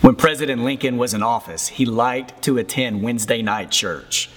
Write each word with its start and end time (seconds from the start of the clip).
When 0.00 0.14
President 0.14 0.64
Lincoln 0.64 0.96
was 0.96 1.12
in 1.12 1.22
office, 1.22 1.68
he 1.68 1.84
liked 1.84 2.40
to 2.44 2.56
attend 2.56 3.02
Wednesday 3.02 3.42
night 3.42 3.70
church. 3.70 4.30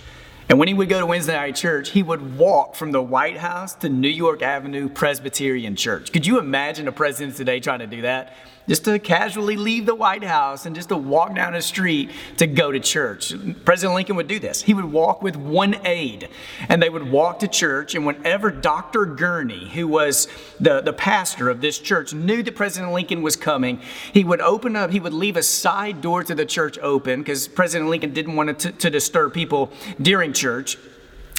And 0.54 0.60
when 0.60 0.68
he 0.68 0.76
would 0.76 0.88
go 0.88 1.00
to 1.00 1.06
Wednesday 1.08 1.34
night 1.34 1.56
church, 1.56 1.90
he 1.90 2.04
would 2.04 2.38
walk 2.38 2.76
from 2.76 2.92
the 2.92 3.02
White 3.02 3.38
House 3.38 3.74
to 3.78 3.90
New 3.90 4.08
York 4.08 4.44
Avenue 4.44 4.88
Presbyterian 4.88 5.76
Church. 5.76 6.14
Could 6.14 6.28
you 6.28 6.38
imagine 6.38 6.88
a 6.88 6.92
president 6.92 7.36
today 7.36 7.60
trying 7.60 7.80
to 7.80 7.88
do 7.88 8.04
that? 8.04 8.36
Just 8.66 8.86
to 8.86 8.98
casually 8.98 9.58
leave 9.58 9.86
the 9.86 9.96
White 9.96 10.24
House 10.24 10.66
and 10.66 10.74
just 10.74 10.88
to 10.90 10.96
walk 10.96 11.36
down 11.36 11.54
a 11.54 11.62
street 11.62 12.12
to 12.38 12.48
go 12.48 12.72
to 12.72 12.80
church. 12.80 13.34
President 13.66 13.96
Lincoln 13.96 14.16
would 14.16 14.28
do 14.28 14.40
this. 14.40 14.62
He 14.62 14.74
would 14.74 14.86
walk 14.86 15.22
with 15.22 15.36
one 15.36 15.76
aide, 15.86 16.30
and 16.70 16.82
they 16.82 16.90
would 16.90 17.12
walk 17.12 17.40
to 17.40 17.48
church. 17.50 17.94
And 17.94 18.06
whenever 18.06 18.52
Dr. 18.52 19.06
Gurley, 19.06 19.68
who 19.70 19.86
was 19.86 20.30
the, 20.62 20.80
the 20.80 20.94
pastor 20.94 21.50
of 21.50 21.60
this 21.60 21.78
church, 21.78 22.14
knew 22.14 22.42
that 22.42 22.56
President 22.56 22.94
Lincoln 22.94 23.22
was 23.22 23.36
coming, 23.36 23.82
he 24.14 24.24
would 24.24 24.40
open 24.40 24.78
up, 24.78 24.92
he 24.92 25.00
would 25.02 25.14
leave 25.14 25.36
a 25.36 25.44
side 25.44 26.00
door 26.00 26.24
to 26.24 26.34
the 26.34 26.46
church 26.46 26.78
open 26.78 27.20
because 27.20 27.50
President 27.50 27.90
Lincoln 27.90 28.14
didn't 28.14 28.36
want 28.36 28.60
to, 28.60 28.72
to 28.72 28.90
disturb 28.90 29.34
people 29.34 29.72
during 30.02 30.32
church. 30.32 30.43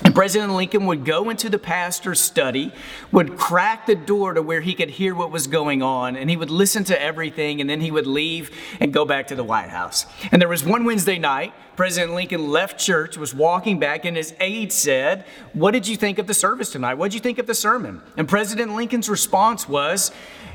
And 0.03 0.13
President 0.13 0.53
Lincoln 0.53 0.87
would 0.87 1.05
go 1.05 1.31
into 1.31 1.49
the 1.49 1.59
pastor's 1.59 2.21
study, 2.21 2.73
would 3.13 3.37
crack 3.37 3.87
the 3.87 3.95
door 3.95 4.35
to 4.35 4.43
where 4.43 4.61
he 4.61 4.75
could 4.75 4.91
hear 4.91 5.15
what 5.15 5.31
was 5.31 5.47
going 5.47 5.83
on, 5.83 6.17
and 6.17 6.29
he 6.29 6.37
would 6.37 6.51
listen 6.51 6.83
to 6.85 7.01
everything, 7.01 7.61
and 7.61 7.71
then 7.71 7.81
he 7.81 7.93
would 7.93 8.07
leave 8.07 8.51
and 8.81 8.93
go 8.93 9.05
back 9.05 9.29
to 9.29 9.37
the 9.37 9.45
White 9.45 9.69
House. 9.69 10.05
And 10.33 10.43
there 10.43 10.49
was 10.49 10.65
one 10.65 10.85
Wednesday 10.85 11.17
night, 11.17 11.55
President 11.77 12.13
Lincoln 12.13 12.51
left 12.51 12.79
church, 12.79 13.17
was 13.17 13.33
walking 13.33 13.79
back, 13.79 14.05
and 14.05 14.17
his 14.17 14.35
aide 14.41 14.73
said, 14.73 15.25
What 15.53 15.71
did 15.71 15.87
you 15.87 15.97
think 15.97 16.19
of 16.19 16.27
the 16.27 16.35
service 16.35 16.73
tonight? 16.73 16.95
What 16.95 17.13
did 17.13 17.15
you 17.15 17.21
think 17.21 17.39
of 17.39 17.47
the 17.47 17.55
sermon? 17.55 18.03
And 18.17 18.29
President 18.29 18.75
Lincoln's 18.75 19.09
response 19.09 19.69
was, 19.69 20.11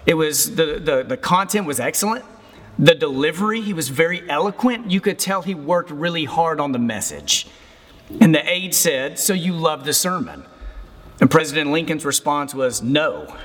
It 0.06 0.16
was 0.16 0.56
the, 0.56 0.82
the, 0.84 1.06
the 1.08 1.18
content 1.18 1.66
was 1.66 1.80
excellent. 1.80 2.26
The 2.78 2.96
delivery, 2.96 3.62
he 3.62 3.74
was 3.74 3.88
very 3.88 4.30
eloquent. 4.30 4.92
You 4.92 5.00
could 5.00 5.18
tell 5.18 5.44
he 5.44 5.56
worked 5.56 5.92
really 5.92 6.26
hard 6.26 6.60
on 6.60 6.74
the 6.74 6.80
message. 6.80 7.48
And 8.20 8.34
the 8.34 8.48
aide 8.50 8.74
said, 8.74 9.20
So 9.20 9.34
you 9.34 9.54
love 9.54 9.86
the 9.86 9.94
sermon? 9.94 10.46
And 11.22 11.30
President 11.30 11.72
Lincoln's 11.72 12.06
response 12.06 12.54
was, 12.54 12.82
No. 12.82 13.36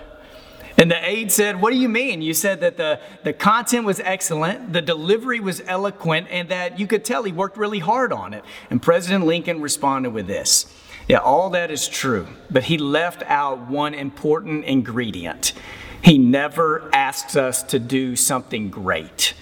And 0.76 0.90
the 0.90 1.08
aide 1.08 1.30
said, 1.30 1.60
What 1.60 1.72
do 1.72 1.76
you 1.76 1.88
mean? 1.88 2.22
You 2.22 2.34
said 2.34 2.60
that 2.60 2.76
the, 2.76 3.00
the 3.22 3.32
content 3.32 3.84
was 3.84 4.00
excellent, 4.00 4.72
the 4.72 4.82
delivery 4.82 5.40
was 5.40 5.60
eloquent, 5.66 6.28
and 6.30 6.48
that 6.48 6.78
you 6.78 6.86
could 6.86 7.04
tell 7.04 7.22
he 7.22 7.32
worked 7.32 7.56
really 7.56 7.78
hard 7.78 8.12
on 8.12 8.34
it. 8.34 8.44
And 8.70 8.82
President 8.82 9.26
Lincoln 9.26 9.60
responded 9.60 10.10
with 10.10 10.26
this 10.26 10.66
Yeah, 11.08 11.18
all 11.18 11.50
that 11.50 11.70
is 11.70 11.86
true, 11.86 12.26
but 12.50 12.64
he 12.64 12.78
left 12.78 13.22
out 13.24 13.68
one 13.68 13.94
important 13.94 14.64
ingredient. 14.64 15.52
He 16.02 16.18
never 16.18 16.90
asks 16.92 17.34
us 17.34 17.62
to 17.64 17.78
do 17.78 18.14
something 18.14 18.68
great. 18.68 19.34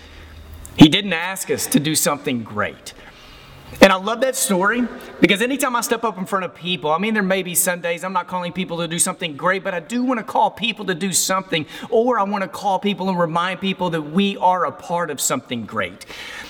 He 0.77 0.89
didn't 0.89 1.13
ask 1.13 1.51
us 1.51 1.67
to 1.69 1.81
do 1.81 1.95
something 1.95 2.45
great. 2.45 2.95
And 3.81 3.93
I 3.93 3.97
love 3.97 4.21
that 4.21 4.37
story 4.37 4.87
because 5.21 5.43
anytime 5.43 5.75
I 5.75 5.81
step 5.81 6.05
up 6.05 6.19
in 6.19 6.27
front 6.27 6.45
of 6.45 6.55
people, 6.55 6.91
I 6.93 6.99
mean, 6.99 7.15
there 7.15 7.23
may 7.23 7.43
be 7.43 7.55
Sundays 7.55 8.05
I'm 8.05 8.13
not 8.13 8.29
calling 8.29 8.53
people 8.53 8.79
to 8.79 8.89
do 8.89 8.99
something 8.99 9.37
great, 9.37 9.65
but 9.65 9.75
I 9.75 9.81
do 9.81 10.05
want 10.05 10.19
to 10.19 10.25
call 10.25 10.51
people 10.51 10.85
to 10.87 10.95
do 10.95 11.13
something, 11.13 11.67
or 11.91 12.19
I 12.19 12.23
want 12.23 12.43
to 12.43 12.49
call 12.49 12.79
people 12.79 13.09
and 13.09 13.19
remind 13.19 13.61
people 13.61 13.91
that 13.91 14.03
we 14.03 14.37
are 14.37 14.67
a 14.67 14.73
part 14.73 15.11
of 15.11 15.21
something 15.21 15.65
great. 15.65 16.07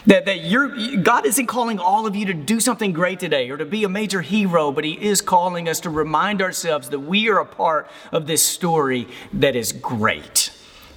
That, 0.07 0.27
that 0.27 0.45
you're, 0.45 0.97
God 0.99 1.27
isn't 1.27 1.47
calling 1.47 1.79
all 1.79 2.07
of 2.07 2.17
you 2.17 2.27
to 2.27 2.35
do 2.35 2.61
something 2.61 2.93
great 2.93 3.21
today 3.21 3.49
or 3.51 3.57
to 3.57 3.65
be 3.65 3.85
a 3.85 3.89
major 3.89 4.21
hero, 4.21 4.73
but 4.73 4.85
He 4.85 4.93
is 4.93 5.21
calling 5.21 5.69
us 5.69 5.81
to 5.81 5.91
remind 5.91 6.43
ourselves 6.43 6.91
that 6.91 7.01
we 7.01 7.29
are 7.29 7.39
a 7.39 7.47
part 7.47 7.89
of 8.11 8.27
this 8.27 8.43
story 8.43 9.09
that 9.33 9.57
is 9.57 9.73
great. 9.73 10.52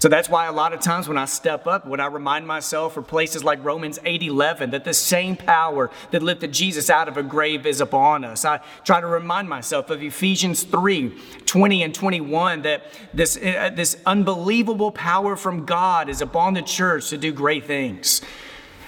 So 0.05 0.09
that's 0.09 0.29
why 0.29 0.45
a 0.45 0.51
lot 0.51 0.71
of 0.71 0.81
times 0.81 1.07
when 1.07 1.17
I 1.17 1.25
step 1.25 1.65
up, 1.65 1.87
when 1.87 1.99
I 1.99 2.05
remind 2.05 2.45
myself 2.45 2.93
for 2.93 3.01
places 3.01 3.43
like 3.43 3.65
Romans 3.65 3.97
8:11 4.05 4.69
that 4.69 4.83
the 4.83 4.93
same 4.93 5.35
power 5.35 5.89
that 6.11 6.21
lifted 6.21 6.51
Jesus 6.51 6.91
out 6.91 7.07
of 7.07 7.17
a 7.17 7.23
grave 7.23 7.65
is 7.65 7.81
upon 7.81 8.23
us. 8.23 8.45
I 8.45 8.59
try 8.83 9.01
to 9.01 9.07
remind 9.07 9.49
myself 9.49 9.89
of 9.89 10.03
Ephesians 10.03 10.61
3, 10.61 11.11
20 11.47 11.81
and 11.81 11.95
21 11.95 12.61
that 12.61 12.83
this, 13.15 13.35
uh, 13.35 13.71
this 13.73 13.97
unbelievable 14.05 14.91
power 14.91 15.35
from 15.35 15.65
God 15.65 16.07
is 16.07 16.21
upon 16.21 16.53
the 16.53 16.61
church 16.61 17.09
to 17.09 17.17
do 17.17 17.31
great 17.31 17.65
things. 17.65 18.21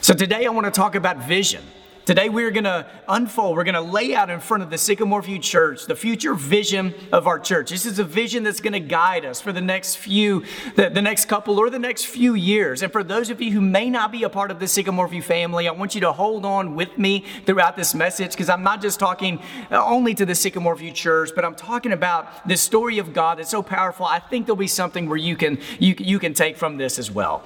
So 0.01 0.13
today 0.13 0.45
I 0.45 0.49
want 0.49 0.65
to 0.65 0.71
talk 0.71 0.93
about 0.93 1.17
vision. 1.27 1.63
Today, 2.07 2.29
we're 2.29 2.51
going 2.51 2.63
to 2.63 2.85
unfold, 3.09 3.57
we're 3.57 3.65
going 3.65 3.75
to 3.75 3.81
lay 3.81 4.15
out 4.15 4.29
in 4.29 4.39
front 4.39 4.63
of 4.63 4.69
the 4.69 4.77
Sycamore 4.77 5.21
View 5.21 5.39
Church 5.39 5.87
the 5.87 5.95
future 5.95 6.33
vision 6.33 6.93
of 7.11 7.27
our 7.27 7.37
church. 7.37 7.69
This 7.69 7.85
is 7.85 7.99
a 7.99 8.05
vision 8.05 8.43
that's 8.43 8.61
going 8.61 8.71
to 8.71 8.79
guide 8.79 9.25
us 9.25 9.41
for 9.41 9.51
the 9.51 9.59
next 9.59 9.97
few, 9.97 10.45
the, 10.77 10.87
the 10.87 11.01
next 11.01 11.25
couple, 11.25 11.59
or 11.59 11.69
the 11.69 11.79
next 11.79 12.05
few 12.05 12.33
years. 12.33 12.81
And 12.81 12.93
for 12.93 13.03
those 13.03 13.29
of 13.29 13.41
you 13.41 13.51
who 13.51 13.59
may 13.59 13.89
not 13.89 14.13
be 14.13 14.23
a 14.23 14.29
part 14.29 14.51
of 14.51 14.59
the 14.61 14.69
Sycamore 14.69 15.09
View 15.09 15.21
family, 15.21 15.67
I 15.67 15.73
want 15.73 15.95
you 15.95 15.99
to 15.99 16.13
hold 16.13 16.45
on 16.45 16.75
with 16.75 16.97
me 16.97 17.25
throughout 17.45 17.75
this 17.75 17.93
message 17.93 18.31
because 18.31 18.47
I'm 18.47 18.63
not 18.63 18.81
just 18.81 19.01
talking 19.01 19.41
uh, 19.69 19.83
only 19.83 20.15
to 20.15 20.25
the 20.25 20.33
Sycamore 20.33 20.77
View 20.77 20.93
Church, 20.93 21.31
but 21.35 21.43
I'm 21.43 21.55
talking 21.55 21.91
about 21.91 22.47
this 22.47 22.61
story 22.61 22.99
of 22.99 23.11
God 23.11 23.37
that's 23.39 23.51
so 23.51 23.61
powerful. 23.61 24.05
I 24.05 24.19
think 24.19 24.45
there'll 24.45 24.55
be 24.55 24.67
something 24.67 25.09
where 25.09 25.17
you 25.17 25.35
can, 25.35 25.59
you, 25.77 25.93
you 25.97 26.19
can 26.19 26.33
take 26.33 26.55
from 26.55 26.77
this 26.77 26.99
as 26.99 27.11
well. 27.11 27.43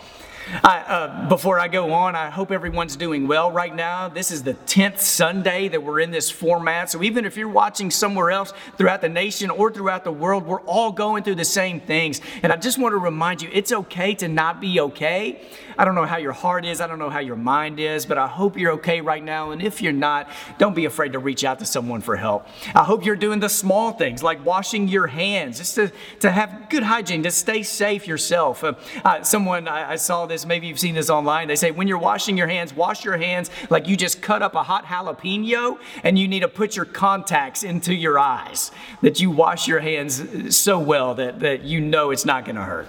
I, 0.63 0.79
uh, 0.79 1.29
before 1.29 1.59
I 1.59 1.67
go 1.67 1.93
on, 1.93 2.15
I 2.15 2.29
hope 2.29 2.51
everyone's 2.51 2.95
doing 2.95 3.27
well 3.27 3.51
right 3.51 3.73
now. 3.73 4.07
This 4.07 4.31
is 4.31 4.43
the 4.43 4.53
10th 4.53 4.99
Sunday 4.99 5.67
that 5.67 5.81
we're 5.81 5.99
in 5.99 6.11
this 6.11 6.29
format. 6.29 6.89
So 6.89 7.03
even 7.03 7.25
if 7.25 7.37
you're 7.37 7.49
watching 7.49 7.91
somewhere 7.91 8.31
else 8.31 8.53
throughout 8.77 9.01
the 9.01 9.09
nation 9.09 9.49
or 9.49 9.71
throughout 9.71 10.03
the 10.03 10.11
world, 10.11 10.45
we're 10.45 10.61
all 10.61 10.91
going 10.91 11.23
through 11.23 11.35
the 11.35 11.45
same 11.45 11.79
things. 11.79 12.21
And 12.43 12.51
I 12.51 12.57
just 12.57 12.77
want 12.77 12.93
to 12.93 12.97
remind 12.97 13.41
you 13.41 13.49
it's 13.51 13.71
okay 13.71 14.13
to 14.15 14.27
not 14.27 14.61
be 14.61 14.79
okay. 14.79 15.41
I 15.77 15.85
don't 15.85 15.95
know 15.95 16.05
how 16.05 16.17
your 16.17 16.31
heart 16.31 16.65
is, 16.65 16.81
I 16.81 16.87
don't 16.87 16.99
know 16.99 17.09
how 17.09 17.19
your 17.19 17.35
mind 17.35 17.79
is, 17.79 18.05
but 18.05 18.17
I 18.17 18.27
hope 18.27 18.57
you're 18.57 18.73
okay 18.73 19.01
right 19.01 19.23
now. 19.23 19.51
And 19.51 19.61
if 19.61 19.81
you're 19.81 19.93
not, 19.93 20.29
don't 20.57 20.75
be 20.75 20.85
afraid 20.85 21.13
to 21.13 21.19
reach 21.19 21.43
out 21.43 21.59
to 21.59 21.65
someone 21.65 22.01
for 22.01 22.15
help. 22.15 22.47
I 22.75 22.83
hope 22.83 23.05
you're 23.05 23.15
doing 23.15 23.39
the 23.39 23.49
small 23.49 23.91
things 23.91 24.21
like 24.21 24.45
washing 24.45 24.87
your 24.87 25.07
hands, 25.07 25.57
just 25.57 25.75
to, 25.75 25.91
to 26.19 26.29
have 26.29 26.69
good 26.69 26.83
hygiene, 26.83 27.23
to 27.23 27.31
stay 27.31 27.63
safe 27.63 28.07
yourself. 28.07 28.63
Uh, 28.63 28.73
uh, 29.03 29.23
someone, 29.23 29.67
I, 29.67 29.93
I 29.93 29.95
saw 29.95 30.25
this, 30.25 30.40
maybe 30.45 30.67
you've 30.67 30.79
seen 30.79 30.95
this 30.95 31.09
online. 31.09 31.47
They 31.47 31.55
say 31.55 31.71
when 31.71 31.87
you're 31.87 31.97
washing 31.97 32.37
your 32.37 32.47
hands, 32.47 32.73
wash 32.73 33.03
your 33.03 33.17
hands 33.17 33.49
like 33.69 33.87
you 33.87 33.95
just 33.95 34.21
cut 34.21 34.41
up 34.41 34.55
a 34.55 34.63
hot 34.63 34.85
jalapeno 34.85 35.79
and 36.03 36.17
you 36.17 36.27
need 36.27 36.41
to 36.41 36.47
put 36.47 36.75
your 36.75 36.85
contacts 36.85 37.63
into 37.63 37.93
your 37.93 38.17
eyes. 38.19 38.71
That 39.01 39.19
you 39.19 39.31
wash 39.31 39.67
your 39.67 39.79
hands 39.79 40.55
so 40.55 40.79
well 40.79 41.15
that, 41.15 41.39
that 41.39 41.63
you 41.63 41.81
know 41.81 42.11
it's 42.11 42.25
not 42.25 42.45
going 42.45 42.55
to 42.55 42.63
hurt. 42.63 42.87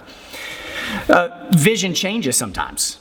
Uh, 1.09 1.49
vision 1.51 1.93
changes 1.93 2.37
sometimes. 2.37 2.99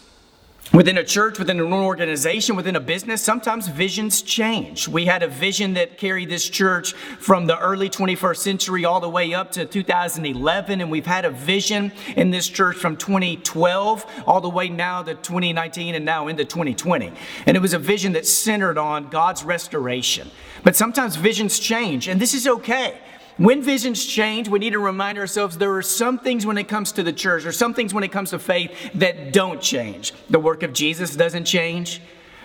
Within 0.73 0.97
a 0.97 1.05
church, 1.05 1.39
within 1.39 1.61
an 1.61 1.71
organization, 1.71 2.57
within 2.57 2.77
a 2.77 2.81
business, 2.81 3.21
sometimes 3.21 3.69
visions 3.69 4.23
change. 4.23 4.89
We 4.89 5.05
had 5.05 5.23
a 5.23 5.29
vision 5.29 5.75
that 5.75 5.99
carried 5.99 6.31
this 6.31 6.49
church 6.49 6.95
from 6.95 7.47
the 7.47 7.59
early 7.59 7.91
21st 7.91 8.39
century 8.39 8.87
all 8.87 8.99
the 8.99 9.09
way 9.09 9.35
up 9.35 9.51
to 9.53 9.67
2011, 9.67 10.81
and 10.81 10.91
we've 10.91 11.05
had 11.05 11.27
a 11.27 11.31
vision 11.31 11.93
in 12.17 12.31
this 12.31 12.49
church 12.49 12.77
from 12.77 12.97
2012 12.97 14.07
all 14.27 14.41
the 14.41 14.49
way 14.49 14.71
now 14.71 15.03
to 15.03 15.13
2019 15.15 15.95
and 15.95 16.07
now 16.07 16.29
into 16.29 16.43
2020. 16.43 17.13
And 17.45 17.55
it 17.55 17.61
was 17.61 17.75
a 17.75 17.79
vision 17.79 18.13
that 18.15 18.27
centered 18.27 18.79
on 18.79 19.11
God's 19.11 19.45
restoration. 19.45 20.31
But 20.65 20.75
sometimes 20.75 21.17
visions 21.17 21.59
change, 21.59 22.09
and 22.09 22.19
this 22.19 22.33
is 22.33 22.47
okay. 22.47 22.99
When 23.39 23.63
visions 23.63 24.05
change, 24.05 24.49
we 24.49 24.59
need 24.59 24.73
to 24.73 24.79
remind 24.79 25.19
ourselves 25.19 25.57
there 25.57 25.75
are 25.75 25.83
some 25.83 26.19
things 26.19 26.45
when 26.45 26.59
it 26.59 26.69
comes 26.69 26.93
to 26.93 27.03
the 27.03 27.13
church, 27.13 27.47
or 27.47 27.53
some 27.53 27.73
things 27.73 27.95
when 27.95 28.05
it 28.05 28.13
comes 28.13 28.31
to 28.31 28.39
faith 28.39 28.71
that 28.95 29.33
don't 29.33 29.61
change. 29.61 30.13
The 30.29 30.39
work 30.39 30.63
of 30.63 30.73
Jesus 30.73 31.17
doesn't 31.17 31.45
change, 31.45 32.01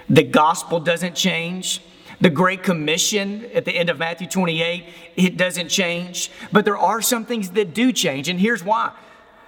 the 0.09 0.23
gospel 0.23 0.79
doesn't 0.79 1.15
change. 1.15 1.81
The 2.19 2.29
Great 2.31 2.63
Commission 2.63 3.45
at 3.53 3.63
the 3.63 3.71
end 3.71 3.91
of 3.91 3.99
Matthew 3.99 4.25
28, 4.27 4.85
it 5.17 5.37
doesn't 5.37 5.69
change. 5.69 6.31
But 6.51 6.65
there 6.65 6.77
are 6.77 6.99
some 6.99 7.25
things 7.25 7.51
that 7.51 7.75
do 7.75 7.91
change, 7.91 8.27
and 8.27 8.39
here's 8.39 8.63
why. 8.63 8.91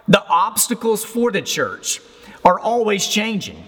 The 0.07 0.23
obstacles 0.27 1.03
for 1.03 1.31
the 1.31 1.41
church 1.41 2.00
are 2.45 2.59
always 2.59 3.07
changing. 3.07 3.66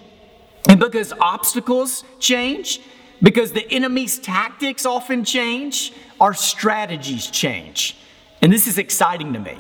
And 0.69 0.79
because 0.79 1.13
obstacles 1.19 2.03
change, 2.19 2.79
because 3.21 3.51
the 3.51 3.69
enemy's 3.71 4.19
tactics 4.19 4.85
often 4.85 5.23
change, 5.23 5.93
our 6.19 6.33
strategies 6.33 7.27
change. 7.27 7.95
And 8.41 8.51
this 8.51 8.67
is 8.67 8.77
exciting 8.77 9.33
to 9.33 9.39
me. 9.39 9.57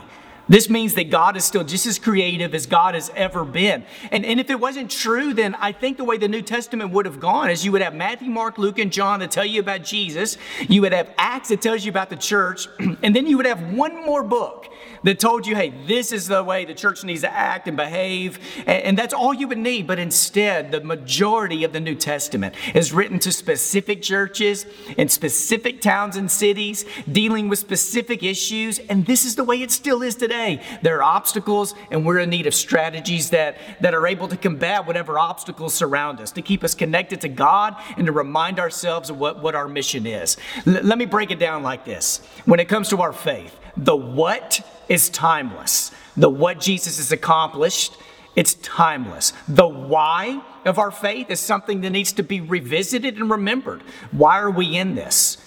This 0.51 0.69
means 0.69 0.95
that 0.95 1.09
God 1.09 1.37
is 1.37 1.45
still 1.45 1.63
just 1.63 1.85
as 1.85 1.97
creative 1.97 2.53
as 2.53 2.65
God 2.65 2.93
has 2.93 3.09
ever 3.15 3.45
been. 3.45 3.85
And, 4.11 4.25
and 4.25 4.37
if 4.37 4.49
it 4.49 4.59
wasn't 4.59 4.91
true, 4.91 5.33
then 5.33 5.55
I 5.55 5.71
think 5.71 5.95
the 5.95 6.03
way 6.03 6.17
the 6.17 6.27
New 6.27 6.41
Testament 6.41 6.91
would 6.91 7.05
have 7.05 7.21
gone 7.21 7.49
is 7.49 7.63
you 7.63 7.71
would 7.71 7.81
have 7.81 7.95
Matthew, 7.95 8.29
Mark, 8.29 8.57
Luke, 8.57 8.77
and 8.77 8.91
John 8.91 9.21
that 9.21 9.31
tell 9.31 9.45
you 9.45 9.61
about 9.61 9.85
Jesus. 9.85 10.37
You 10.67 10.81
would 10.81 10.91
have 10.91 11.09
Acts 11.17 11.47
that 11.49 11.61
tells 11.61 11.85
you 11.85 11.89
about 11.89 12.09
the 12.09 12.17
church. 12.17 12.67
And 13.03 13.15
then 13.15 13.25
you 13.25 13.37
would 13.37 13.47
have 13.47 13.73
one 13.73 14.05
more 14.05 14.21
book 14.21 14.71
that 15.03 15.17
told 15.17 15.47
you, 15.47 15.55
hey, 15.55 15.73
this 15.87 16.11
is 16.11 16.27
the 16.27 16.43
way 16.43 16.65
the 16.65 16.73
church 16.73 17.03
needs 17.03 17.21
to 17.21 17.33
act 17.33 17.67
and 17.67 17.75
behave. 17.75 18.37
And, 18.59 18.83
and 18.83 18.97
that's 18.97 19.13
all 19.13 19.33
you 19.33 19.47
would 19.47 19.57
need. 19.57 19.87
But 19.87 19.97
instead, 19.97 20.71
the 20.71 20.81
majority 20.81 21.63
of 21.63 21.73
the 21.73 21.79
New 21.79 21.95
Testament 21.95 22.53
is 22.75 22.93
written 22.93 23.17
to 23.19 23.31
specific 23.31 24.03
churches 24.03 24.67
in 24.97 25.07
specific 25.07 25.81
towns 25.81 26.15
and 26.15 26.29
cities, 26.29 26.85
dealing 27.11 27.49
with 27.49 27.57
specific 27.57 28.21
issues. 28.21 28.77
And 28.77 29.05
this 29.05 29.25
is 29.25 29.35
the 29.35 29.43
way 29.43 29.61
it 29.61 29.71
still 29.71 30.03
is 30.03 30.15
today. 30.15 30.40
There 30.81 30.97
are 30.97 31.03
obstacles, 31.03 31.73
and 31.89 32.05
we're 32.05 32.19
in 32.19 32.29
need 32.29 32.47
of 32.47 32.53
strategies 32.53 33.29
that, 33.31 33.57
that 33.79 33.93
are 33.93 34.07
able 34.07 34.27
to 34.27 34.37
combat 34.37 34.85
whatever 34.85 35.17
obstacles 35.17 35.73
surround 35.73 36.19
us, 36.19 36.31
to 36.31 36.41
keep 36.41 36.63
us 36.63 36.75
connected 36.75 37.21
to 37.21 37.29
God, 37.29 37.75
and 37.97 38.05
to 38.05 38.11
remind 38.11 38.59
ourselves 38.59 39.09
of 39.09 39.17
what, 39.19 39.41
what 39.41 39.55
our 39.55 39.67
mission 39.67 40.05
is. 40.05 40.37
L- 40.65 40.83
let 40.83 40.97
me 40.97 41.05
break 41.05 41.31
it 41.31 41.39
down 41.39 41.63
like 41.63 41.85
this. 41.85 42.25
When 42.45 42.59
it 42.59 42.67
comes 42.67 42.89
to 42.89 43.01
our 43.01 43.13
faith, 43.13 43.57
the 43.77 43.95
what 43.95 44.65
is 44.89 45.09
timeless. 45.09 45.91
The 46.17 46.29
what 46.29 46.59
Jesus 46.59 46.97
has 46.97 47.11
accomplished 47.11 47.95
it's 48.35 48.53
timeless. 48.55 49.33
The 49.47 49.67
why 49.67 50.41
of 50.63 50.79
our 50.79 50.91
faith 50.91 51.29
is 51.29 51.39
something 51.39 51.81
that 51.81 51.89
needs 51.89 52.13
to 52.13 52.23
be 52.23 52.39
revisited 52.39 53.17
and 53.17 53.29
remembered. 53.29 53.81
Why 54.11 54.39
are 54.39 54.51
we 54.51 54.77
in 54.77 54.95
this? 54.95 55.37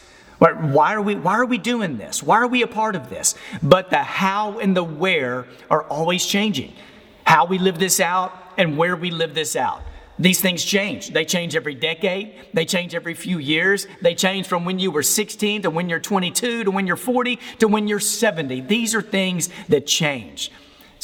But 0.44 0.62
why 0.62 0.92
are 0.92 1.00
we 1.00 1.14
why 1.14 1.36
are 1.36 1.46
we 1.46 1.56
doing 1.56 1.96
this? 1.96 2.22
Why 2.22 2.36
are 2.36 2.46
we 2.46 2.60
a 2.60 2.66
part 2.66 2.96
of 2.96 3.08
this? 3.08 3.34
But 3.62 3.88
the 3.88 4.02
how 4.02 4.58
and 4.58 4.76
the 4.76 4.84
where 4.84 5.46
are 5.70 5.84
always 5.84 6.26
changing. 6.26 6.74
How 7.24 7.46
we 7.46 7.56
live 7.56 7.78
this 7.78 7.98
out 7.98 8.30
and 8.58 8.76
where 8.76 8.94
we 8.94 9.10
live 9.10 9.32
this 9.32 9.56
out. 9.56 9.80
These 10.18 10.42
things 10.42 10.62
change. 10.62 11.14
They 11.14 11.24
change 11.24 11.56
every 11.56 11.74
decade. 11.74 12.34
They 12.52 12.66
change 12.66 12.94
every 12.94 13.14
few 13.14 13.38
years. 13.38 13.86
They 14.02 14.14
change 14.14 14.46
from 14.46 14.66
when 14.66 14.78
you 14.78 14.90
were 14.90 15.02
16 15.02 15.62
to 15.62 15.70
when 15.70 15.88
you're 15.88 15.98
22 15.98 16.64
to 16.64 16.70
when 16.70 16.86
you're 16.86 16.96
40 16.96 17.38
to 17.60 17.66
when 17.66 17.88
you're 17.88 17.98
70. 17.98 18.60
These 18.60 18.94
are 18.94 19.00
things 19.00 19.48
that 19.70 19.86
change. 19.86 20.52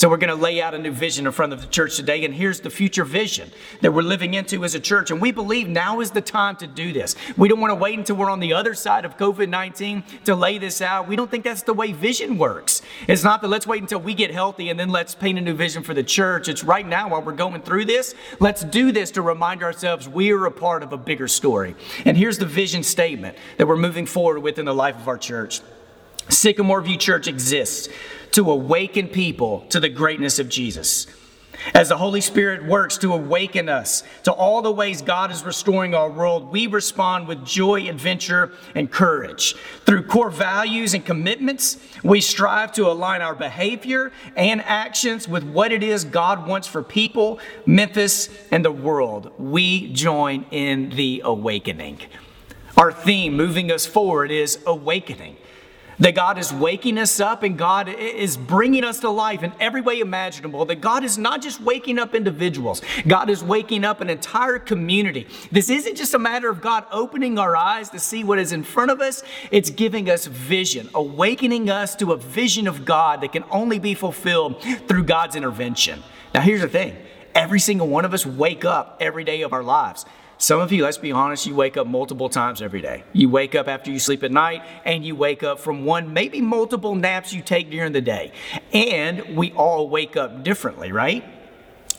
So, 0.00 0.08
we're 0.08 0.16
going 0.16 0.34
to 0.34 0.42
lay 0.42 0.62
out 0.62 0.72
a 0.72 0.78
new 0.78 0.92
vision 0.92 1.26
in 1.26 1.32
front 1.32 1.52
of 1.52 1.60
the 1.60 1.66
church 1.66 1.96
today, 1.96 2.24
and 2.24 2.32
here's 2.32 2.60
the 2.60 2.70
future 2.70 3.04
vision 3.04 3.50
that 3.82 3.92
we're 3.92 4.00
living 4.00 4.32
into 4.32 4.64
as 4.64 4.74
a 4.74 4.80
church. 4.80 5.10
And 5.10 5.20
we 5.20 5.30
believe 5.30 5.68
now 5.68 6.00
is 6.00 6.10
the 6.10 6.22
time 6.22 6.56
to 6.56 6.66
do 6.66 6.90
this. 6.90 7.14
We 7.36 7.50
don't 7.50 7.60
want 7.60 7.70
to 7.72 7.74
wait 7.74 7.98
until 7.98 8.16
we're 8.16 8.30
on 8.30 8.40
the 8.40 8.54
other 8.54 8.72
side 8.72 9.04
of 9.04 9.18
COVID 9.18 9.50
19 9.50 10.02
to 10.24 10.34
lay 10.34 10.56
this 10.56 10.80
out. 10.80 11.06
We 11.06 11.16
don't 11.16 11.30
think 11.30 11.44
that's 11.44 11.64
the 11.64 11.74
way 11.74 11.92
vision 11.92 12.38
works. 12.38 12.80
It's 13.08 13.22
not 13.22 13.42
that 13.42 13.48
let's 13.48 13.66
wait 13.66 13.82
until 13.82 13.98
we 13.98 14.14
get 14.14 14.30
healthy 14.30 14.70
and 14.70 14.80
then 14.80 14.88
let's 14.88 15.14
paint 15.14 15.36
a 15.36 15.42
new 15.42 15.52
vision 15.52 15.82
for 15.82 15.92
the 15.92 16.02
church. 16.02 16.48
It's 16.48 16.64
right 16.64 16.86
now 16.86 17.10
while 17.10 17.20
we're 17.20 17.32
going 17.32 17.60
through 17.60 17.84
this, 17.84 18.14
let's 18.38 18.64
do 18.64 18.92
this 18.92 19.10
to 19.10 19.20
remind 19.20 19.62
ourselves 19.62 20.08
we 20.08 20.32
are 20.32 20.46
a 20.46 20.50
part 20.50 20.82
of 20.82 20.94
a 20.94 20.96
bigger 20.96 21.28
story. 21.28 21.76
And 22.06 22.16
here's 22.16 22.38
the 22.38 22.46
vision 22.46 22.84
statement 22.84 23.36
that 23.58 23.68
we're 23.68 23.76
moving 23.76 24.06
forward 24.06 24.40
with 24.40 24.58
in 24.58 24.64
the 24.64 24.74
life 24.74 24.96
of 24.96 25.08
our 25.08 25.18
church. 25.18 25.60
Sycamore 26.30 26.80
View 26.80 26.96
Church 26.96 27.26
exists 27.26 27.88
to 28.32 28.50
awaken 28.50 29.08
people 29.08 29.66
to 29.70 29.80
the 29.80 29.88
greatness 29.88 30.38
of 30.38 30.48
Jesus. 30.48 31.06
As 31.74 31.90
the 31.90 31.98
Holy 31.98 32.22
Spirit 32.22 32.64
works 32.64 32.96
to 32.98 33.12
awaken 33.12 33.68
us 33.68 34.02
to 34.22 34.32
all 34.32 34.62
the 34.62 34.72
ways 34.72 35.02
God 35.02 35.30
is 35.30 35.44
restoring 35.44 35.94
our 35.94 36.10
world, 36.10 36.50
we 36.50 36.66
respond 36.66 37.28
with 37.28 37.44
joy, 37.44 37.88
adventure, 37.88 38.52
and 38.74 38.90
courage. 38.90 39.54
Through 39.84 40.04
core 40.04 40.30
values 40.30 40.94
and 40.94 41.04
commitments, 41.04 41.76
we 42.02 42.22
strive 42.22 42.72
to 42.72 42.90
align 42.90 43.20
our 43.20 43.34
behavior 43.34 44.10
and 44.36 44.62
actions 44.62 45.28
with 45.28 45.44
what 45.44 45.70
it 45.70 45.82
is 45.82 46.04
God 46.04 46.46
wants 46.46 46.66
for 46.66 46.82
people, 46.82 47.38
Memphis, 47.66 48.30
and 48.50 48.64
the 48.64 48.72
world. 48.72 49.30
We 49.38 49.92
join 49.92 50.46
in 50.50 50.90
the 50.90 51.20
awakening. 51.24 52.00
Our 52.78 52.92
theme 52.92 53.36
moving 53.36 53.70
us 53.70 53.84
forward 53.84 54.30
is 54.30 54.60
awakening. 54.66 55.36
That 56.00 56.14
God 56.14 56.38
is 56.38 56.52
waking 56.52 56.98
us 56.98 57.20
up 57.20 57.42
and 57.42 57.56
God 57.56 57.88
is 57.88 58.36
bringing 58.36 58.84
us 58.84 59.00
to 59.00 59.10
life 59.10 59.42
in 59.42 59.52
every 59.60 59.80
way 59.80 60.00
imaginable. 60.00 60.64
That 60.64 60.80
God 60.80 61.04
is 61.04 61.18
not 61.18 61.42
just 61.42 61.60
waking 61.60 61.98
up 61.98 62.14
individuals, 62.14 62.82
God 63.06 63.30
is 63.30 63.44
waking 63.44 63.84
up 63.84 64.00
an 64.00 64.10
entire 64.10 64.58
community. 64.58 65.28
This 65.52 65.70
isn't 65.70 65.96
just 65.96 66.14
a 66.14 66.18
matter 66.18 66.50
of 66.50 66.60
God 66.60 66.84
opening 66.90 67.38
our 67.38 67.54
eyes 67.54 67.90
to 67.90 67.98
see 67.98 68.24
what 68.24 68.38
is 68.38 68.52
in 68.52 68.64
front 68.64 68.90
of 68.90 69.00
us, 69.00 69.22
it's 69.50 69.70
giving 69.70 70.10
us 70.10 70.26
vision, 70.26 70.88
awakening 70.94 71.70
us 71.70 71.94
to 71.96 72.12
a 72.12 72.16
vision 72.16 72.66
of 72.66 72.84
God 72.84 73.20
that 73.20 73.32
can 73.32 73.44
only 73.50 73.78
be 73.78 73.94
fulfilled 73.94 74.62
through 74.88 75.04
God's 75.04 75.36
intervention. 75.36 76.02
Now, 76.34 76.40
here's 76.40 76.60
the 76.62 76.68
thing 76.68 76.96
every 77.34 77.60
single 77.60 77.88
one 77.88 78.04
of 78.04 78.14
us 78.14 78.26
wake 78.26 78.64
up 78.64 78.96
every 79.00 79.24
day 79.24 79.42
of 79.42 79.52
our 79.52 79.62
lives. 79.62 80.04
Some 80.40 80.58
of 80.58 80.72
you, 80.72 80.84
let's 80.84 80.96
be 80.96 81.12
honest, 81.12 81.44
you 81.44 81.54
wake 81.54 81.76
up 81.76 81.86
multiple 81.86 82.30
times 82.30 82.62
every 82.62 82.80
day. 82.80 83.04
You 83.12 83.28
wake 83.28 83.54
up 83.54 83.68
after 83.68 83.90
you 83.90 83.98
sleep 83.98 84.22
at 84.22 84.32
night, 84.32 84.62
and 84.86 85.04
you 85.04 85.14
wake 85.14 85.42
up 85.42 85.60
from 85.60 85.84
one, 85.84 86.14
maybe 86.14 86.40
multiple 86.40 86.94
naps 86.94 87.34
you 87.34 87.42
take 87.42 87.70
during 87.70 87.92
the 87.92 88.00
day. 88.00 88.32
And 88.72 89.36
we 89.36 89.52
all 89.52 89.90
wake 89.90 90.16
up 90.16 90.42
differently, 90.42 90.92
right? 90.92 91.22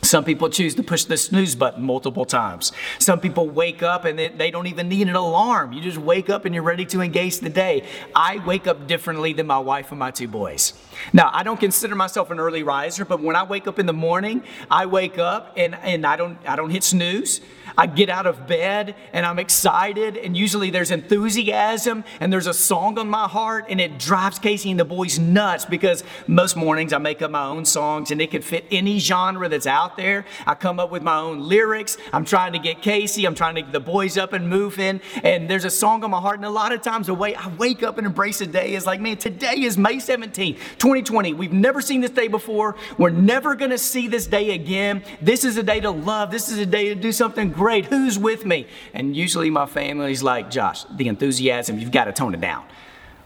Some 0.01 0.23
people 0.23 0.49
choose 0.49 0.73
to 0.75 0.81
push 0.81 1.03
the 1.03 1.17
snooze 1.17 1.53
button 1.53 1.83
multiple 1.83 2.25
times. 2.25 2.71
Some 2.97 3.19
people 3.19 3.47
wake 3.47 3.83
up 3.83 4.05
and 4.05 4.17
they 4.17 4.49
don't 4.49 4.65
even 4.65 4.89
need 4.89 5.07
an 5.07 5.15
alarm. 5.15 5.71
You 5.73 5.79
just 5.79 5.99
wake 5.99 6.27
up 6.27 6.43
and 6.45 6.55
you're 6.55 6.63
ready 6.63 6.85
to 6.85 7.01
engage 7.01 7.41
the 7.41 7.49
day. 7.51 7.87
I 8.15 8.43
wake 8.43 8.65
up 8.65 8.87
differently 8.87 9.33
than 9.33 9.45
my 9.45 9.59
wife 9.59 9.91
and 9.91 9.99
my 9.99 10.09
two 10.09 10.27
boys. 10.27 10.73
Now, 11.13 11.29
I 11.31 11.43
don't 11.43 11.59
consider 11.59 11.93
myself 11.93 12.31
an 12.31 12.39
early 12.39 12.63
riser, 12.63 13.05
but 13.05 13.21
when 13.21 13.35
I 13.35 13.43
wake 13.43 13.67
up 13.67 13.77
in 13.77 13.85
the 13.85 13.93
morning, 13.93 14.43
I 14.71 14.87
wake 14.87 15.19
up 15.19 15.53
and, 15.55 15.75
and 15.75 16.07
I 16.07 16.15
don't 16.15 16.39
I 16.47 16.55
don't 16.55 16.71
hit 16.71 16.83
snooze. 16.83 17.39
I 17.77 17.87
get 17.87 18.09
out 18.09 18.25
of 18.25 18.47
bed 18.47 18.95
and 19.13 19.25
I'm 19.25 19.39
excited, 19.39 20.17
and 20.17 20.35
usually 20.35 20.69
there's 20.69 20.91
enthusiasm 20.91 22.03
and 22.19 22.31
there's 22.31 22.47
a 22.47 22.53
song 22.53 22.99
on 22.99 23.09
my 23.09 23.27
heart, 23.27 23.65
and 23.69 23.79
it 23.79 23.97
drives 23.97 24.39
Casey 24.39 24.71
and 24.71 24.79
the 24.79 24.85
boys 24.85 25.17
nuts 25.17 25.65
because 25.65 26.03
most 26.27 26.55
mornings 26.55 26.93
I 26.93 26.97
make 26.97 27.21
up 27.21 27.31
my 27.31 27.45
own 27.45 27.65
songs 27.65 28.11
and 28.11 28.21
it 28.21 28.31
could 28.31 28.43
fit 28.43 28.65
any 28.71 28.99
genre 28.99 29.47
that's 29.49 29.67
out 29.67 29.97
there. 29.97 30.25
I 30.45 30.55
come 30.55 30.79
up 30.79 30.91
with 30.91 31.03
my 31.03 31.17
own 31.17 31.47
lyrics. 31.47 31.97
I'm 32.11 32.25
trying 32.25 32.53
to 32.53 32.59
get 32.59 32.81
Casey, 32.81 33.25
I'm 33.25 33.35
trying 33.35 33.55
to 33.55 33.61
get 33.61 33.71
the 33.71 33.79
boys 33.79 34.17
up 34.17 34.33
and 34.33 34.49
moving, 34.49 35.01
and 35.23 35.49
there's 35.49 35.65
a 35.65 35.69
song 35.69 36.03
on 36.03 36.11
my 36.11 36.19
heart. 36.19 36.35
And 36.35 36.45
a 36.45 36.49
lot 36.49 36.71
of 36.71 36.81
times, 36.81 37.07
the 37.07 37.13
way 37.13 37.35
I 37.35 37.47
wake 37.55 37.83
up 37.83 37.97
and 37.97 38.05
embrace 38.05 38.41
a 38.41 38.47
day 38.47 38.73
is 38.73 38.85
like, 38.85 38.99
man, 38.99 39.17
today 39.17 39.61
is 39.61 39.77
May 39.77 39.95
17th, 39.95 40.57
2020. 40.77 41.33
We've 41.33 41.53
never 41.53 41.81
seen 41.81 42.01
this 42.01 42.11
day 42.11 42.27
before. 42.27 42.75
We're 42.97 43.09
never 43.09 43.55
to 43.71 43.77
see 43.77 44.07
this 44.07 44.27
day 44.27 44.51
again. 44.51 45.03
This 45.21 45.43
is 45.43 45.57
a 45.57 45.63
day 45.63 45.79
to 45.79 45.91
love. 45.91 46.31
This 46.31 46.51
is 46.51 46.59
a 46.59 46.65
day 46.65 46.89
to 46.89 46.95
do 46.95 47.11
something 47.11 47.49
great. 47.49 47.60
Who's 47.85 48.17
with 48.17 48.45
me? 48.45 48.67
And 48.93 49.15
usually 49.15 49.49
my 49.49 49.65
family's 49.65 50.23
like, 50.23 50.49
Josh, 50.49 50.83
the 50.85 51.07
enthusiasm, 51.07 51.79
you've 51.79 51.91
got 51.91 52.05
to 52.05 52.13
tone 52.13 52.33
it 52.33 52.41
down. 52.41 52.65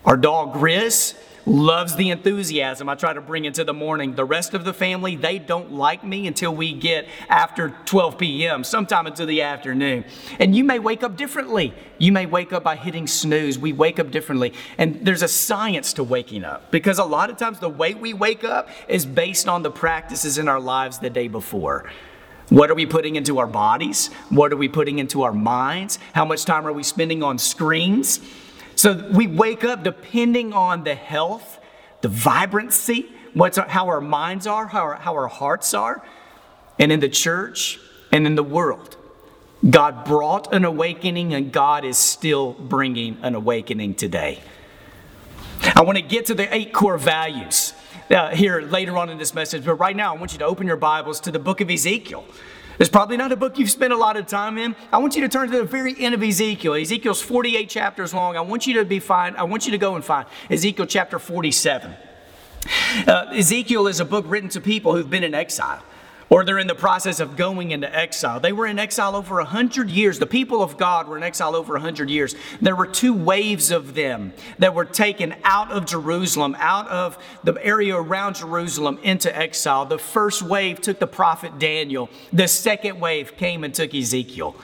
Our 0.06 0.18
dog 0.18 0.54
Grizz 0.54 1.16
loves 1.46 1.96
the 1.96 2.10
enthusiasm 2.10 2.90
I 2.90 2.96
try 2.96 3.14
to 3.14 3.22
bring 3.22 3.46
into 3.46 3.64
the 3.64 3.74
morning. 3.74 4.16
The 4.16 4.26
rest 4.26 4.54
of 4.54 4.66
the 4.66 4.74
family, 4.74 5.16
they 5.16 5.40
don't 5.40 5.74
like 5.74 6.04
me 6.04 6.28
until 6.28 6.54
we 6.54 6.74
get 6.74 7.08
after 7.30 7.70
12 7.86 8.18
p.m., 8.18 8.64
sometime 8.64 9.08
into 9.08 9.26
the 9.26 9.42
afternoon. 9.44 10.06
And 10.40 10.56
you 10.56 10.64
may 10.64 10.80
wake 10.80 11.04
up 11.04 11.18
differently. 11.18 11.74
You 11.98 12.12
may 12.12 12.26
wake 12.26 12.52
up 12.52 12.64
by 12.64 12.76
hitting 12.76 13.08
snooze. 13.08 13.60
We 13.60 13.74
wake 13.74 14.00
up 14.00 14.12
differently. 14.12 14.54
And 14.78 15.06
there's 15.06 15.22
a 15.22 15.28
science 15.28 15.94
to 15.94 16.04
waking 16.04 16.44
up 16.44 16.72
because 16.72 17.00
a 17.00 17.06
lot 17.06 17.30
of 17.30 17.38
times 17.38 17.60
the 17.60 17.70
way 17.70 17.94
we 17.94 18.14
wake 18.14 18.44
up 18.44 18.70
is 18.88 19.06
based 19.06 19.48
on 19.48 19.64
the 19.64 19.72
practices 19.72 20.38
in 20.38 20.48
our 20.48 20.60
lives 20.60 21.00
the 21.00 21.10
day 21.10 21.28
before. 21.28 21.90
What 22.50 22.70
are 22.70 22.76
we 22.76 22.86
putting 22.86 23.16
into 23.16 23.40
our 23.40 23.48
bodies? 23.48 24.08
What 24.30 24.54
are 24.54 24.58
we 24.58 24.68
putting 24.68 25.00
into 25.00 25.24
our 25.24 25.34
minds? 25.34 25.98
How 26.14 26.26
much 26.26 26.46
time 26.46 26.68
are 26.68 26.74
we 26.74 26.84
spending 26.84 27.24
on 27.24 27.38
screens? 27.38 28.20
So 28.76 29.10
we 29.12 29.28
wake 29.28 29.64
up 29.64 29.84
depending 29.84 30.54
on 30.54 30.84
the 30.84 30.96
health, 30.96 31.60
the 32.02 32.08
vibrancy, 32.08 33.10
what's 33.34 33.58
our, 33.58 33.68
how 33.68 33.88
our 33.88 34.02
minds 34.02 34.46
are, 34.46 34.68
how 34.68 34.82
our, 34.82 34.96
how 34.96 35.14
our 35.14 35.28
hearts 35.28 35.74
are, 35.74 36.06
and 36.78 36.92
in 36.92 37.00
the 37.00 37.10
church 37.10 37.80
and 38.12 38.28
in 38.28 38.36
the 38.36 38.44
world. 38.44 38.98
God 39.68 40.06
brought 40.06 40.54
an 40.54 40.66
awakening, 40.66 41.34
and 41.34 41.52
God 41.52 41.86
is 41.86 41.98
still 41.98 42.54
bringing 42.54 43.18
an 43.24 43.34
awakening 43.34 43.96
today. 43.96 44.42
I 45.76 45.82
want 45.82 45.98
to 45.98 46.04
get 46.04 46.28
to 46.28 46.36
the 46.36 46.54
eight 46.54 46.74
core 46.74 46.98
values 46.98 47.65
uh, 48.10 48.30
here 48.30 48.62
later 48.62 48.98
on 48.98 49.10
in 49.10 49.18
this 49.18 49.34
message. 49.34 49.66
But 49.66 49.76
right 49.76 49.96
now, 49.96 50.14
I 50.14 50.18
want 50.18 50.34
you 50.34 50.40
to 50.40 50.46
open 50.46 50.68
your 50.68 50.78
Bibles 50.78 51.20
to 51.22 51.32
the 51.32 51.40
book 51.40 51.62
of 51.62 51.70
Ezekiel. 51.70 52.26
It's 52.78 52.90
probably 52.90 53.16
not 53.16 53.32
a 53.32 53.38
book 53.38 53.58
you've 53.58 53.72
spent 53.72 53.94
a 53.94 53.98
lot 53.98 54.18
of 54.18 54.28
time 54.28 54.58
in. 54.58 54.76
I 54.92 54.98
want 54.98 55.16
you 55.16 55.22
to 55.22 55.30
turn 55.30 55.50
to 55.50 55.58
the 55.58 55.64
very 55.64 55.96
end 55.98 56.14
of 56.14 56.22
Ezekiel. 56.22 56.74
Ezekiel's 56.74 57.22
48 57.22 57.70
chapters 57.70 58.14
long. 58.14 58.36
I 58.36 58.42
want 58.42 58.68
you 58.68 58.74
to 58.76 58.86
be 58.86 59.00
fine. 59.00 59.36
I 59.38 59.44
want 59.44 59.66
you 59.66 59.72
to 59.72 59.78
go 59.78 59.96
and 59.96 60.04
find 60.04 60.28
Ezekiel 60.50 60.86
chapter 60.86 61.18
47. 61.18 61.96
Uh, 63.08 63.26
Ezekiel 63.34 63.88
is 63.88 64.00
a 64.00 64.06
book 64.06 64.26
written 64.28 64.50
to 64.50 64.60
people 64.60 64.96
who've 64.96 65.10
been 65.10 65.24
in 65.24 65.34
exile 65.34 65.84
or 66.30 66.44
they're 66.44 66.60
in 66.60 66.68
the 66.68 66.76
process 66.76 67.20
of 67.20 67.36
going 67.36 67.72
into 67.72 67.94
exile. 67.96 68.40
They 68.40 68.52
were 68.52 68.66
in 68.66 68.80
exile 68.80 69.16
over 69.16 69.40
a 69.40 69.46
hundred 69.46 69.90
years. 69.90 70.20
The 70.20 70.26
people 70.26 70.62
of 70.64 70.78
God 70.78 71.08
were 71.08 71.18
in 71.18 71.24
exile 71.24 71.56
over 71.56 71.76
a 71.76 71.80
hundred 71.80 72.10
years. 72.10 72.36
There 72.62 72.76
were 72.76 72.88
two 72.88 73.14
waves 73.14 73.72
of 73.72 73.94
them 73.94 74.34
that 74.58 74.74
were 74.74 74.86
taken 74.86 75.36
out 75.44 75.72
of 75.72 75.86
Jerusalem, 75.86 76.56
out 76.60 76.88
of 76.88 77.18
the 77.44 77.54
area 77.64 77.96
around 77.96 78.36
Jerusalem 78.36 79.00
into 79.04 79.36
exile. 79.36 79.86
The 79.86 80.00
first 80.00 80.42
wave 80.42 80.82
took 80.82 81.00
the 81.00 81.08
prophet 81.08 81.60
Daniel. 81.60 82.10
The 82.34 82.48
second 82.48 83.00
wave 83.00 83.38
came 83.38 83.64
and 83.64 83.74
took 83.74 83.94
Ezekiel. 83.94 84.56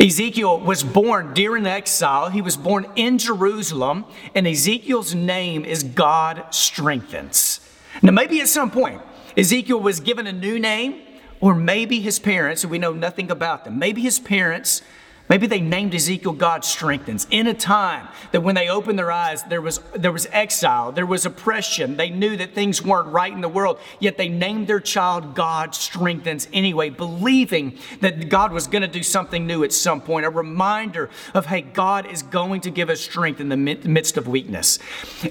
Ezekiel 0.00 0.60
was 0.60 0.82
born 0.82 1.34
during 1.34 1.66
exile. 1.66 2.30
He 2.30 2.40
was 2.40 2.56
born 2.56 2.86
in 2.96 3.18
Jerusalem, 3.18 4.06
and 4.34 4.46
Ezekiel's 4.46 5.14
name 5.14 5.66
is 5.66 5.82
God 5.82 6.44
strengthens. 6.50 7.60
Now, 8.02 8.12
maybe 8.12 8.40
at 8.40 8.48
some 8.48 8.70
point, 8.70 9.02
Ezekiel 9.36 9.80
was 9.80 10.00
given 10.00 10.26
a 10.26 10.32
new 10.32 10.58
name, 10.58 11.02
or 11.40 11.54
maybe 11.54 12.00
his 12.00 12.18
parents, 12.18 12.64
we 12.64 12.78
know 12.78 12.92
nothing 12.92 13.30
about 13.30 13.64
them, 13.64 13.78
maybe 13.78 14.00
his 14.00 14.18
parents 14.18 14.82
Maybe 15.28 15.48
they 15.48 15.60
named 15.60 15.94
Ezekiel 15.94 16.32
God 16.34 16.64
strengthens. 16.64 17.26
In 17.30 17.48
a 17.48 17.54
time 17.54 18.06
that 18.30 18.42
when 18.42 18.54
they 18.54 18.68
opened 18.68 18.98
their 18.98 19.10
eyes, 19.10 19.42
there 19.44 19.60
was, 19.60 19.78
there 19.94 20.12
was 20.12 20.28
exile, 20.30 20.92
there 20.92 21.06
was 21.06 21.26
oppression. 21.26 21.96
They 21.96 22.10
knew 22.10 22.36
that 22.36 22.54
things 22.54 22.82
weren't 22.82 23.08
right 23.08 23.32
in 23.32 23.40
the 23.40 23.48
world, 23.48 23.80
yet 23.98 24.18
they 24.18 24.28
named 24.28 24.68
their 24.68 24.78
child 24.78 25.34
God 25.34 25.74
strengthens 25.74 26.46
anyway, 26.52 26.90
believing 26.90 27.78
that 28.00 28.28
God 28.28 28.52
was 28.52 28.68
going 28.68 28.82
to 28.82 28.88
do 28.88 29.02
something 29.02 29.46
new 29.46 29.64
at 29.64 29.72
some 29.72 30.00
point. 30.00 30.26
A 30.26 30.30
reminder 30.30 31.10
of, 31.34 31.46
hey, 31.46 31.62
God 31.62 32.06
is 32.06 32.22
going 32.22 32.60
to 32.60 32.70
give 32.70 32.88
us 32.88 33.00
strength 33.00 33.40
in 33.40 33.48
the 33.48 33.56
midst 33.56 34.16
of 34.16 34.28
weakness. 34.28 34.78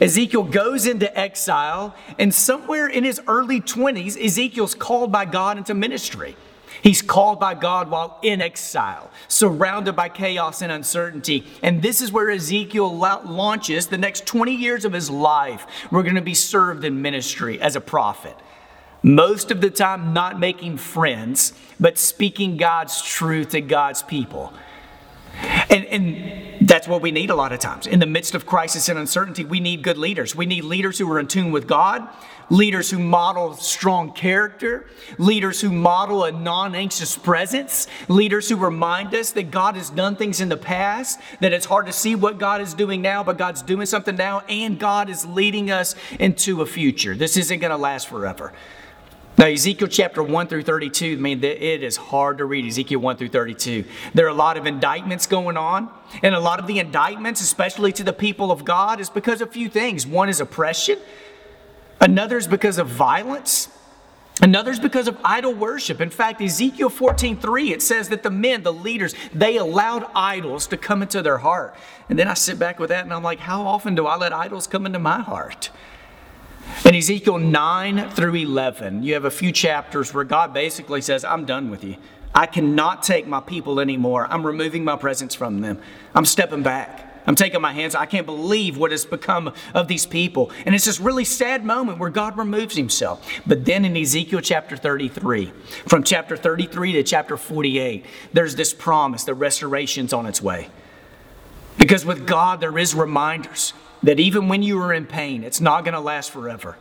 Ezekiel 0.01 0.43
goes 0.43 0.85
into 0.87 1.17
exile, 1.17 1.95
and 2.19 2.33
somewhere 2.33 2.87
in 2.87 3.05
his 3.05 3.21
early 3.27 3.61
20s, 3.61 4.21
Ezekiel's 4.21 4.75
called 4.75 5.11
by 5.11 5.23
God 5.23 5.57
into 5.57 5.73
ministry. 5.73 6.35
He's 6.85 7.01
called 7.01 7.39
by 7.39 7.55
God 7.55 7.89
while 7.89 8.19
in 8.21 8.43
exile, 8.43 9.09
surrounded 9.27 9.95
by 9.95 10.07
chaos 10.07 10.61
and 10.61 10.71
uncertainty. 10.71 11.43
And 11.63 11.81
this 11.81 11.99
is 11.99 12.11
where 12.11 12.29
Ezekiel 12.29 12.95
launches 12.95 13.87
the 13.87 13.97
next 13.97 14.27
20 14.27 14.53
years 14.53 14.85
of 14.85 14.93
his 14.93 15.09
life. 15.09 15.65
We're 15.89 16.03
going 16.03 16.13
to 16.13 16.21
be 16.21 16.35
served 16.35 16.85
in 16.85 17.01
ministry 17.01 17.59
as 17.59 17.75
a 17.75 17.81
prophet. 17.81 18.35
Most 19.01 19.49
of 19.49 19.61
the 19.61 19.71
time, 19.71 20.13
not 20.13 20.39
making 20.39 20.77
friends, 20.77 21.53
but 21.79 21.97
speaking 21.97 22.55
God's 22.55 23.01
truth 23.01 23.49
to 23.49 23.61
God's 23.61 24.03
people. 24.03 24.53
And, 25.69 25.85
and 25.85 26.67
that's 26.69 26.87
what 26.87 27.01
we 27.01 27.11
need 27.11 27.29
a 27.29 27.35
lot 27.35 27.51
of 27.51 27.59
times. 27.59 27.87
In 27.87 27.99
the 27.99 28.05
midst 28.05 28.35
of 28.35 28.45
crisis 28.45 28.89
and 28.89 28.97
uncertainty, 28.97 29.43
we 29.43 29.59
need 29.59 29.81
good 29.81 29.97
leaders. 29.97 30.35
We 30.35 30.45
need 30.45 30.63
leaders 30.63 30.97
who 30.97 31.11
are 31.11 31.19
in 31.19 31.27
tune 31.27 31.51
with 31.51 31.67
God, 31.67 32.07
leaders 32.49 32.89
who 32.89 32.99
model 32.99 33.53
strong 33.53 34.13
character, 34.13 34.85
leaders 35.17 35.61
who 35.61 35.71
model 35.71 36.23
a 36.23 36.31
non 36.31 36.75
anxious 36.75 37.17
presence, 37.17 37.87
leaders 38.07 38.49
who 38.49 38.55
remind 38.55 39.13
us 39.13 39.31
that 39.31 39.51
God 39.51 39.75
has 39.75 39.89
done 39.89 40.15
things 40.15 40.41
in 40.41 40.49
the 40.49 40.57
past, 40.57 41.19
that 41.41 41.53
it's 41.53 41.65
hard 41.65 41.85
to 41.87 41.93
see 41.93 42.15
what 42.15 42.37
God 42.37 42.61
is 42.61 42.73
doing 42.73 43.01
now, 43.01 43.23
but 43.23 43.37
God's 43.37 43.61
doing 43.61 43.85
something 43.85 44.15
now, 44.15 44.41
and 44.47 44.79
God 44.79 45.09
is 45.09 45.25
leading 45.25 45.71
us 45.71 45.95
into 46.19 46.61
a 46.61 46.65
future. 46.65 47.15
This 47.15 47.37
isn't 47.37 47.59
going 47.59 47.71
to 47.71 47.77
last 47.77 48.07
forever. 48.07 48.53
Now, 49.37 49.47
Ezekiel 49.47 49.89
chapter 49.89 50.23
1 50.23 50.47
through 50.47 50.63
32, 50.63 51.13
I 51.13 51.15
mean, 51.17 51.43
it 51.43 51.83
is 51.83 51.97
hard 51.97 52.37
to 52.37 52.45
read 52.45 52.65
Ezekiel 52.65 52.99
1 52.99 53.17
through 53.17 53.29
32. 53.29 53.83
There 54.13 54.25
are 54.25 54.29
a 54.29 54.33
lot 54.33 54.55
of 54.55 54.65
indictments 54.65 55.27
going 55.27 55.57
on, 55.57 55.89
and 56.23 56.33
a 56.33 56.39
lot 56.39 56.59
of 56.59 56.67
the 56.67 56.79
indictments, 56.79 57.41
especially 57.41 57.91
to 57.93 58.03
the 58.03 58.13
people 58.13 58.49
of 58.49 58.63
God, 58.63 59.01
is 59.01 59.09
because 59.09 59.41
of 59.41 59.51
few 59.51 59.67
things. 59.67 60.07
One 60.07 60.29
is 60.29 60.39
oppression, 60.39 60.99
another 61.99 62.37
is 62.37 62.47
because 62.47 62.77
of 62.77 62.87
violence, 62.87 63.67
another 64.41 64.71
is 64.71 64.79
because 64.79 65.09
of 65.09 65.17
idol 65.25 65.53
worship. 65.53 65.99
In 65.99 66.09
fact, 66.09 66.41
Ezekiel 66.41 66.89
14 66.89 67.37
3, 67.37 67.73
it 67.73 67.81
says 67.81 68.07
that 68.09 68.23
the 68.23 68.31
men, 68.31 68.63
the 68.63 68.71
leaders, 68.71 69.15
they 69.33 69.57
allowed 69.57 70.05
idols 70.15 70.65
to 70.67 70.77
come 70.77 71.01
into 71.01 71.21
their 71.21 71.39
heart. 71.39 71.75
And 72.07 72.17
then 72.17 72.29
I 72.29 72.35
sit 72.35 72.57
back 72.57 72.79
with 72.79 72.87
that 72.87 73.03
and 73.03 73.13
I'm 73.13 73.23
like, 73.23 73.39
how 73.39 73.63
often 73.63 73.95
do 73.95 74.07
I 74.07 74.15
let 74.15 74.31
idols 74.31 74.65
come 74.65 74.85
into 74.85 74.99
my 74.99 75.19
heart? 75.19 75.71
In 76.85 76.93
Ezekiel 76.93 77.39
9 77.39 78.11
through 78.11 78.35
11, 78.35 79.03
you 79.03 79.13
have 79.15 79.25
a 79.25 79.31
few 79.31 79.51
chapters 79.51 80.13
where 80.13 80.23
God 80.23 80.53
basically 80.53 81.01
says, 81.01 81.25
I'm 81.25 81.45
done 81.45 81.69
with 81.69 81.83
you. 81.83 81.97
I 82.33 82.45
cannot 82.45 83.01
take 83.01 83.27
my 83.27 83.39
people 83.39 83.79
anymore. 83.79 84.27
I'm 84.29 84.45
removing 84.45 84.83
my 84.83 84.95
presence 84.95 85.33
from 85.33 85.61
them. 85.61 85.79
I'm 86.13 86.25
stepping 86.25 86.63
back. 86.63 87.23
I'm 87.27 87.35
taking 87.35 87.61
my 87.61 87.73
hands. 87.73 87.95
I 87.95 88.05
can't 88.05 88.25
believe 88.25 88.77
what 88.77 88.91
has 88.91 89.05
become 89.05 89.53
of 89.73 89.87
these 89.87 90.05
people. 90.05 90.51
And 90.65 90.75
it's 90.75 90.85
this 90.85 90.99
really 90.99 91.25
sad 91.25 91.65
moment 91.65 91.97
where 91.97 92.09
God 92.09 92.37
removes 92.37 92.75
himself. 92.75 93.27
But 93.47 93.65
then 93.65 93.83
in 93.83 93.97
Ezekiel 93.97 94.41
chapter 94.41 94.77
33, 94.77 95.51
from 95.87 96.03
chapter 96.03 96.37
33 96.37 96.93
to 96.93 97.03
chapter 97.03 97.37
48, 97.37 98.05
there's 98.33 98.55
this 98.55 98.73
promise 98.73 99.23
that 99.23 99.33
restoration's 99.35 100.13
on 100.13 100.25
its 100.25 100.41
way. 100.41 100.69
Because 101.77 102.05
with 102.05 102.27
God, 102.27 102.61
there 102.61 102.77
is 102.77 102.93
reminders 102.93 103.73
that 104.05 104.19
even 104.19 104.47
when 104.47 104.63
you 104.63 104.79
are 104.81 104.93
in 104.93 105.05
pain, 105.05 105.43
it's 105.43 105.61
not 105.61 105.83
going 105.83 105.93
to 105.93 105.99
last 105.99 106.31
forever. 106.31 106.77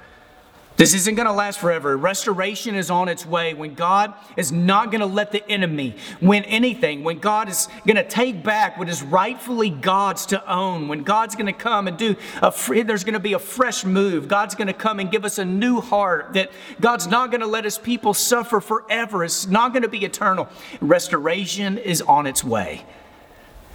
This 0.77 0.93
isn't 0.93 1.15
going 1.15 1.27
to 1.27 1.33
last 1.33 1.61
forever. 1.61 1.97
Restoration 1.97 2.75
is 2.75 2.91
on 2.91 3.09
its 3.09 3.25
way 3.25 3.55
when 3.55 3.75
God 3.75 4.13
is 4.37 4.51
not 4.51 4.91
going 4.91 5.03
to 5.03 5.07
let 5.07 5.31
the 5.31 5.49
enemy 5.49 5.95
win 6.21 6.43
anything, 6.45 7.05
when 7.05 7.21
God 7.21 7.49
is 7.49 7.69
going 7.87 7.97
to 7.97 8.07
take 8.07 8.43
back 8.43 8.77
what 8.77 8.89
is 8.89 9.01
rightfully 9.01 9.71
God's 9.71 10.27
to 10.27 10.53
own, 10.53 10.89
when 10.89 11.05
God's 11.05 11.37
going 11.37 11.47
to 11.47 11.53
come 11.53 11.87
and 11.87 11.97
do 11.97 12.17
a 12.43 12.51
free, 12.51 12.83
there's 12.83 13.05
going 13.05 13.15
to 13.15 13.21
be 13.21 13.35
a 13.35 13.39
fresh 13.39 13.85
move. 13.85 14.27
God's 14.27 14.57
going 14.57 14.67
to 14.67 14.73
come 14.73 14.99
and 14.99 15.13
give 15.13 15.25
us 15.25 15.39
a 15.39 15.45
new 15.45 15.81
heart 15.81 16.33
that 16.33 16.51
God's 16.81 17.07
not 17.07 17.31
going 17.31 17.43
to 17.43 17.47
let 17.47 17.63
his 17.63 17.79
people 17.79 18.13
suffer 18.13 18.61
forever. 18.61 19.23
It's 19.23 19.47
not 19.47 19.73
going 19.73 19.85
to 19.85 19.89
be 19.89 20.05
eternal. 20.05 20.49
Restoration 20.81 21.79
is 21.79 22.03
on 22.03 22.27
its 22.27 22.43
way. 22.43 22.85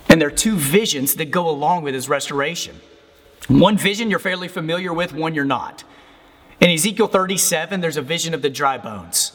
And 0.10 0.20
there 0.20 0.28
are 0.28 0.32
two 0.32 0.58
visions 0.58 1.16
that 1.16 1.32
go 1.32 1.50
along 1.50 1.84
with 1.84 1.94
his 1.94 2.10
restoration. 2.10 2.76
One 3.50 3.78
vision 3.78 4.12
you're 4.12 4.20
fairly 4.20 4.48
familiar 4.48 4.94
with, 4.94 5.12
one 5.12 5.34
you're 5.34 5.44
not. 5.44 5.84
In 6.62 6.70
Ezekiel 6.70 7.08
37, 7.08 7.82
there's 7.82 7.98
a 7.98 8.02
vision 8.02 8.34
of 8.34 8.42
the 8.44 8.50
dry 8.50 8.78
bones. 8.78 9.32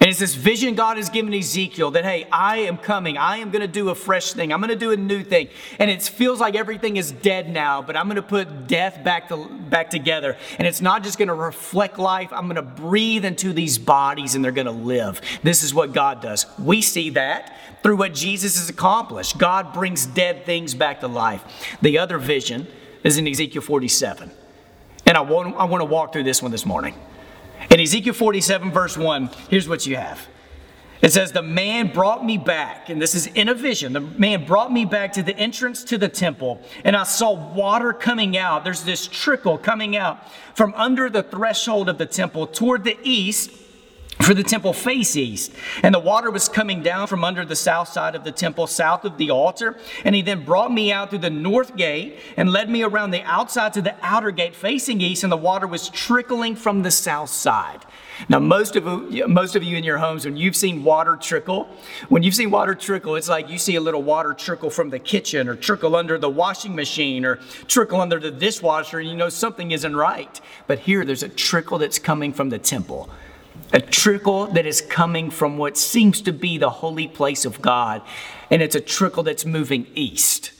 And 0.00 0.10
it's 0.10 0.20
this 0.20 0.34
vision 0.34 0.74
God 0.74 0.96
has 0.96 1.08
given 1.08 1.34
Ezekiel 1.34 1.90
that, 1.92 2.04
hey, 2.04 2.28
I 2.30 2.58
am 2.58 2.76
coming. 2.76 3.16
I 3.16 3.38
am 3.38 3.50
going 3.50 3.62
to 3.62 3.68
do 3.68 3.88
a 3.88 3.94
fresh 3.94 4.32
thing. 4.32 4.52
I'm 4.52 4.60
going 4.60 4.68
to 4.70 4.76
do 4.76 4.92
a 4.92 4.96
new 4.96 5.24
thing. 5.24 5.48
And 5.78 5.90
it 5.90 6.02
feels 6.02 6.38
like 6.40 6.54
everything 6.54 6.98
is 6.98 7.10
dead 7.10 7.50
now, 7.50 7.82
but 7.82 7.96
I'm 7.96 8.06
going 8.06 8.16
to 8.16 8.22
put 8.22 8.68
death 8.68 9.02
back, 9.02 9.28
to, 9.30 9.48
back 9.48 9.90
together. 9.90 10.36
And 10.58 10.68
it's 10.68 10.80
not 10.80 11.02
just 11.02 11.18
going 11.18 11.28
to 11.28 11.34
reflect 11.34 11.98
life. 11.98 12.32
I'm 12.32 12.44
going 12.44 12.56
to 12.56 12.62
breathe 12.62 13.24
into 13.24 13.52
these 13.52 13.76
bodies 13.76 14.34
and 14.34 14.44
they're 14.44 14.52
going 14.52 14.66
to 14.66 14.72
live. 14.72 15.20
This 15.42 15.64
is 15.64 15.74
what 15.74 15.92
God 15.92 16.20
does. 16.20 16.46
We 16.58 16.80
see 16.80 17.10
that 17.10 17.58
through 17.82 17.96
what 17.96 18.14
Jesus 18.14 18.56
has 18.58 18.68
accomplished. 18.68 19.38
God 19.38 19.72
brings 19.72 20.06
dead 20.06 20.44
things 20.44 20.74
back 20.74 21.00
to 21.00 21.08
life. 21.08 21.76
The 21.82 21.98
other 21.98 22.18
vision 22.18 22.68
is 23.04 23.18
in 23.18 23.26
Ezekiel 23.26 23.62
47. 23.62 24.30
And 25.06 25.16
I 25.16 25.20
want, 25.20 25.56
I 25.56 25.64
want 25.64 25.80
to 25.80 25.86
walk 25.86 26.12
through 26.12 26.24
this 26.24 26.42
one 26.42 26.50
this 26.50 26.66
morning. 26.66 26.94
In 27.70 27.80
Ezekiel 27.80 28.14
47, 28.14 28.70
verse 28.70 28.96
1, 28.96 29.30
here's 29.48 29.68
what 29.68 29.86
you 29.86 29.96
have. 29.96 30.26
It 31.00 31.12
says, 31.12 31.32
The 31.32 31.42
man 31.42 31.92
brought 31.92 32.24
me 32.24 32.38
back, 32.38 32.88
and 32.88 33.00
this 33.00 33.14
is 33.14 33.26
in 33.28 33.48
a 33.48 33.54
vision. 33.54 33.92
The 33.92 34.00
man 34.00 34.44
brought 34.44 34.72
me 34.72 34.84
back 34.84 35.12
to 35.14 35.22
the 35.22 35.36
entrance 35.36 35.84
to 35.84 35.98
the 35.98 36.08
temple, 36.08 36.60
and 36.84 36.96
I 36.96 37.04
saw 37.04 37.32
water 37.32 37.92
coming 37.92 38.36
out. 38.36 38.64
There's 38.64 38.82
this 38.82 39.06
trickle 39.06 39.58
coming 39.58 39.96
out 39.96 40.18
from 40.54 40.74
under 40.74 41.08
the 41.08 41.22
threshold 41.22 41.88
of 41.88 41.98
the 41.98 42.06
temple 42.06 42.46
toward 42.46 42.84
the 42.84 42.98
east 43.02 43.50
for 44.22 44.34
the 44.34 44.42
temple 44.42 44.72
face 44.72 45.16
east. 45.16 45.52
And 45.82 45.94
the 45.94 45.98
water 45.98 46.30
was 46.30 46.48
coming 46.48 46.82
down 46.82 47.06
from 47.06 47.24
under 47.24 47.44
the 47.44 47.56
south 47.56 47.88
side 47.88 48.14
of 48.14 48.24
the 48.24 48.32
temple, 48.32 48.66
south 48.66 49.04
of 49.04 49.16
the 49.16 49.30
altar. 49.30 49.76
And 50.04 50.14
he 50.14 50.22
then 50.22 50.44
brought 50.44 50.72
me 50.72 50.92
out 50.92 51.10
through 51.10 51.20
the 51.20 51.30
north 51.30 51.76
gate 51.76 52.18
and 52.36 52.50
led 52.50 52.68
me 52.68 52.82
around 52.82 53.10
the 53.10 53.22
outside 53.22 53.72
to 53.74 53.82
the 53.82 53.94
outer 54.02 54.30
gate 54.30 54.54
facing 54.54 55.00
east, 55.00 55.22
and 55.22 55.32
the 55.32 55.36
water 55.36 55.66
was 55.66 55.88
trickling 55.88 56.56
from 56.56 56.82
the 56.82 56.90
south 56.90 57.30
side. 57.30 57.84
Now, 58.28 58.40
most 58.40 58.74
of 58.74 58.84
most 59.28 59.54
of 59.54 59.62
you 59.62 59.76
in 59.76 59.84
your 59.84 59.98
homes, 59.98 60.24
when 60.24 60.36
you've 60.36 60.56
seen 60.56 60.82
water 60.82 61.14
trickle, 61.14 61.68
when 62.08 62.24
you've 62.24 62.34
seen 62.34 62.50
water 62.50 62.74
trickle, 62.74 63.14
it's 63.14 63.28
like 63.28 63.48
you 63.48 63.58
see 63.58 63.76
a 63.76 63.80
little 63.80 64.02
water 64.02 64.34
trickle 64.34 64.70
from 64.70 64.90
the 64.90 64.98
kitchen 64.98 65.48
or 65.48 65.54
trickle 65.54 65.94
under 65.94 66.18
the 66.18 66.28
washing 66.28 66.74
machine 66.74 67.24
or 67.24 67.36
trickle 67.68 68.00
under 68.00 68.18
the 68.18 68.32
dishwasher, 68.32 68.98
and 68.98 69.08
you 69.08 69.16
know 69.16 69.28
something 69.28 69.70
isn't 69.70 69.94
right. 69.94 70.40
But 70.66 70.80
here, 70.80 71.04
there's 71.04 71.22
a 71.22 71.28
trickle 71.28 71.78
that's 71.78 72.00
coming 72.00 72.32
from 72.32 72.50
the 72.50 72.58
temple 72.58 73.08
a 73.72 73.80
trickle 73.80 74.46
that 74.46 74.66
is 74.66 74.80
coming 74.80 75.30
from 75.30 75.58
what 75.58 75.76
seems 75.76 76.20
to 76.22 76.32
be 76.32 76.58
the 76.58 76.70
holy 76.70 77.08
place 77.08 77.44
of 77.44 77.60
God, 77.60 78.02
and 78.50 78.62
it's 78.62 78.74
a 78.74 78.80
trickle 78.80 79.22
that's 79.22 79.44
moving 79.44 79.86
east. 79.94 80.52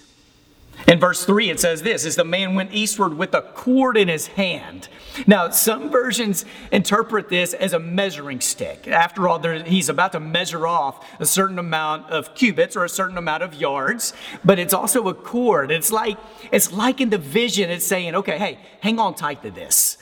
In 0.86 1.00
verse 1.00 1.24
3, 1.24 1.50
it 1.50 1.60
says 1.60 1.82
this 1.82 2.06
As 2.06 2.16
the 2.16 2.24
man 2.24 2.54
went 2.54 2.72
eastward 2.72 3.16
with 3.16 3.34
a 3.34 3.42
cord 3.42 3.96
in 3.96 4.08
his 4.08 4.28
hand. 4.28 4.88
Now, 5.26 5.50
some 5.50 5.90
versions 5.90 6.44
interpret 6.70 7.28
this 7.28 7.52
as 7.52 7.72
a 7.72 7.78
measuring 7.78 8.40
stick. 8.40 8.86
After 8.86 9.28
all, 9.28 9.40
he's 9.40 9.88
about 9.88 10.12
to 10.12 10.20
measure 10.20 10.66
off 10.66 11.04
a 11.18 11.26
certain 11.26 11.58
amount 11.58 12.08
of 12.10 12.34
cubits 12.34 12.76
or 12.76 12.84
a 12.84 12.88
certain 12.88 13.18
amount 13.18 13.42
of 13.42 13.54
yards, 13.54 14.12
but 14.44 14.58
it's 14.60 14.72
also 14.72 15.08
a 15.08 15.14
cord. 15.14 15.72
It's 15.72 15.90
like, 15.90 16.16
it's 16.52 16.72
like 16.72 17.00
in 17.00 17.10
the 17.10 17.18
vision, 17.18 17.68
it's 17.68 17.84
saying, 17.84 18.14
okay, 18.14 18.38
hey, 18.38 18.58
hang 18.80 19.00
on 19.00 19.14
tight 19.14 19.42
to 19.42 19.50
this. 19.50 19.98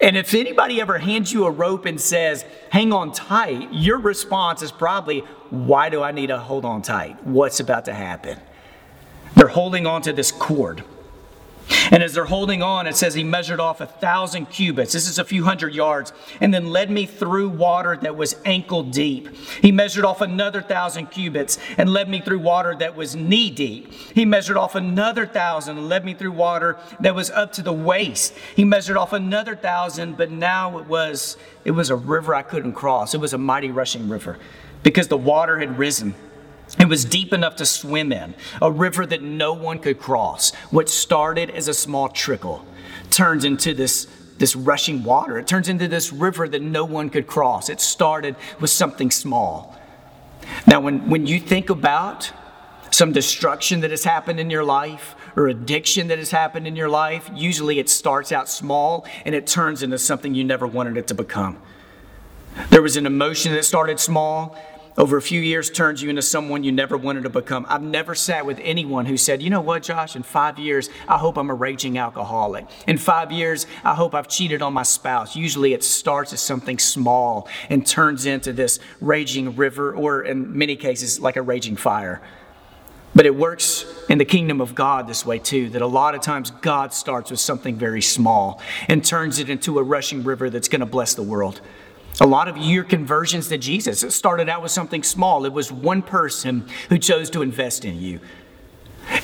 And 0.00 0.16
if 0.16 0.32
anybody 0.32 0.80
ever 0.80 0.98
hands 0.98 1.32
you 1.32 1.44
a 1.44 1.50
rope 1.50 1.84
and 1.84 2.00
says, 2.00 2.44
hang 2.70 2.92
on 2.92 3.12
tight, 3.12 3.68
your 3.72 3.98
response 3.98 4.62
is 4.62 4.72
probably, 4.72 5.20
why 5.50 5.90
do 5.90 6.02
I 6.02 6.10
need 6.10 6.28
to 6.28 6.38
hold 6.38 6.64
on 6.64 6.80
tight? 6.80 7.22
What's 7.24 7.60
about 7.60 7.84
to 7.84 7.92
happen? 7.92 8.40
They're 9.34 9.48
holding 9.48 9.86
on 9.86 10.02
to 10.02 10.12
this 10.12 10.32
cord. 10.32 10.84
And 11.90 12.02
as 12.02 12.14
they're 12.14 12.24
holding 12.24 12.62
on, 12.62 12.86
it 12.86 12.96
says 12.96 13.14
he 13.14 13.24
measured 13.24 13.60
off 13.60 13.80
a 13.80 13.86
thousand 13.86 14.46
cubits. 14.46 14.92
This 14.92 15.08
is 15.08 15.18
a 15.18 15.24
few 15.24 15.44
hundred 15.44 15.74
yards. 15.74 16.12
And 16.40 16.52
then 16.52 16.66
led 16.66 16.90
me 16.90 17.06
through 17.06 17.50
water 17.50 17.96
that 18.02 18.16
was 18.16 18.36
ankle 18.44 18.82
deep. 18.82 19.34
He 19.36 19.72
measured 19.72 20.04
off 20.04 20.20
another 20.20 20.62
thousand 20.62 21.08
cubits 21.10 21.58
and 21.78 21.92
led 21.92 22.08
me 22.08 22.20
through 22.20 22.40
water 22.40 22.74
that 22.76 22.96
was 22.96 23.16
knee 23.16 23.50
deep. 23.50 23.92
He 23.92 24.24
measured 24.24 24.56
off 24.56 24.74
another 24.74 25.26
thousand 25.26 25.78
and 25.78 25.88
led 25.88 26.04
me 26.04 26.14
through 26.14 26.32
water 26.32 26.78
that 27.00 27.14
was 27.14 27.30
up 27.30 27.52
to 27.54 27.62
the 27.62 27.72
waist. 27.72 28.34
He 28.54 28.64
measured 28.64 28.96
off 28.96 29.12
another 29.12 29.56
thousand, 29.56 30.16
but 30.16 30.30
now 30.30 30.78
it 30.78 30.86
was 30.86 31.36
it 31.64 31.72
was 31.72 31.90
a 31.90 31.96
river 31.96 32.34
I 32.34 32.42
couldn't 32.42 32.72
cross. 32.72 33.14
It 33.14 33.20
was 33.20 33.32
a 33.32 33.38
mighty 33.38 33.70
rushing 33.70 34.08
river 34.08 34.38
because 34.82 35.08
the 35.08 35.16
water 35.16 35.58
had 35.58 35.78
risen 35.78 36.14
It 36.78 36.88
was 36.88 37.04
deep 37.04 37.32
enough 37.32 37.56
to 37.56 37.66
swim 37.66 38.12
in, 38.12 38.34
a 38.62 38.70
river 38.70 39.04
that 39.06 39.22
no 39.22 39.52
one 39.52 39.78
could 39.80 39.98
cross. 39.98 40.54
What 40.70 40.88
started 40.88 41.50
as 41.50 41.68
a 41.68 41.74
small 41.74 42.08
trickle 42.08 42.64
turns 43.10 43.44
into 43.44 43.74
this, 43.74 44.06
this 44.38 44.54
rushing 44.54 45.02
water. 45.02 45.38
It 45.38 45.46
turns 45.46 45.68
into 45.68 45.88
this 45.88 46.12
river 46.12 46.48
that 46.48 46.62
no 46.62 46.84
one 46.84 47.10
could 47.10 47.26
cross. 47.26 47.68
It 47.68 47.80
started 47.80 48.36
with 48.60 48.70
something 48.70 49.10
small. 49.10 49.76
Now, 50.66 50.80
when, 50.80 51.10
when 51.10 51.26
you 51.26 51.40
think 51.40 51.70
about 51.70 52.32
some 52.90 53.12
destruction 53.12 53.80
that 53.80 53.90
has 53.90 54.04
happened 54.04 54.40
in 54.40 54.50
your 54.50 54.64
life 54.64 55.14
or 55.36 55.48
addiction 55.48 56.08
that 56.08 56.18
has 56.18 56.30
happened 56.30 56.66
in 56.66 56.76
your 56.76 56.88
life, 56.88 57.30
usually 57.34 57.78
it 57.78 57.88
starts 57.88 58.32
out 58.32 58.48
small 58.48 59.06
and 59.24 59.34
it 59.34 59.46
turns 59.46 59.82
into 59.82 59.98
something 59.98 60.34
you 60.34 60.44
never 60.44 60.66
wanted 60.66 60.96
it 60.96 61.06
to 61.08 61.14
become. 61.14 61.56
There 62.70 62.82
was 62.82 62.96
an 62.96 63.06
emotion 63.06 63.52
that 63.52 63.64
started 63.64 64.00
small 64.00 64.56
over 65.00 65.16
a 65.16 65.22
few 65.22 65.40
years 65.40 65.70
turns 65.70 66.02
you 66.02 66.10
into 66.10 66.20
someone 66.20 66.62
you 66.62 66.70
never 66.70 66.94
wanted 66.94 67.22
to 67.22 67.30
become. 67.30 67.64
I've 67.70 67.80
never 67.80 68.14
sat 68.14 68.44
with 68.44 68.60
anyone 68.62 69.06
who 69.06 69.16
said, 69.16 69.40
you 69.40 69.48
know 69.48 69.62
what, 69.62 69.82
Josh, 69.82 70.14
in 70.14 70.22
five 70.22 70.58
years, 70.58 70.90
I 71.08 71.16
hope 71.16 71.38
I'm 71.38 71.48
a 71.48 71.54
raging 71.54 71.96
alcoholic. 71.96 72.66
In 72.86 72.98
five 72.98 73.32
years, 73.32 73.66
I 73.82 73.94
hope 73.94 74.14
I've 74.14 74.28
cheated 74.28 74.60
on 74.60 74.74
my 74.74 74.82
spouse. 74.82 75.34
Usually 75.34 75.72
it 75.72 75.82
starts 75.82 76.34
as 76.34 76.42
something 76.42 76.78
small 76.78 77.48
and 77.70 77.86
turns 77.86 78.26
into 78.26 78.52
this 78.52 78.78
raging 79.00 79.56
river, 79.56 79.94
or 79.94 80.22
in 80.22 80.58
many 80.58 80.76
cases, 80.76 81.18
like 81.18 81.36
a 81.36 81.42
raging 81.42 81.76
fire. 81.76 82.20
But 83.14 83.24
it 83.24 83.34
works 83.34 83.86
in 84.10 84.18
the 84.18 84.26
kingdom 84.26 84.60
of 84.60 84.74
God 84.74 85.08
this 85.08 85.24
way 85.24 85.38
too, 85.38 85.70
that 85.70 85.80
a 85.80 85.86
lot 85.86 86.14
of 86.14 86.20
times 86.20 86.50
God 86.50 86.92
starts 86.92 87.30
with 87.30 87.40
something 87.40 87.74
very 87.74 88.02
small 88.02 88.60
and 88.86 89.02
turns 89.02 89.38
it 89.38 89.48
into 89.48 89.78
a 89.78 89.82
rushing 89.82 90.22
river 90.24 90.50
that's 90.50 90.68
going 90.68 90.80
to 90.80 90.86
bless 90.86 91.14
the 91.14 91.22
world. 91.22 91.62
A 92.22 92.26
lot 92.26 92.48
of 92.48 92.58
your 92.58 92.84
conversions 92.84 93.48
to 93.48 93.56
Jesus, 93.56 94.02
it 94.02 94.10
started 94.10 94.50
out 94.50 94.62
with 94.62 94.70
something 94.70 95.02
small. 95.02 95.46
It 95.46 95.52
was 95.54 95.72
one 95.72 96.02
person 96.02 96.68
who 96.90 96.98
chose 96.98 97.30
to 97.30 97.40
invest 97.40 97.86
in 97.86 97.98
you. 97.98 98.20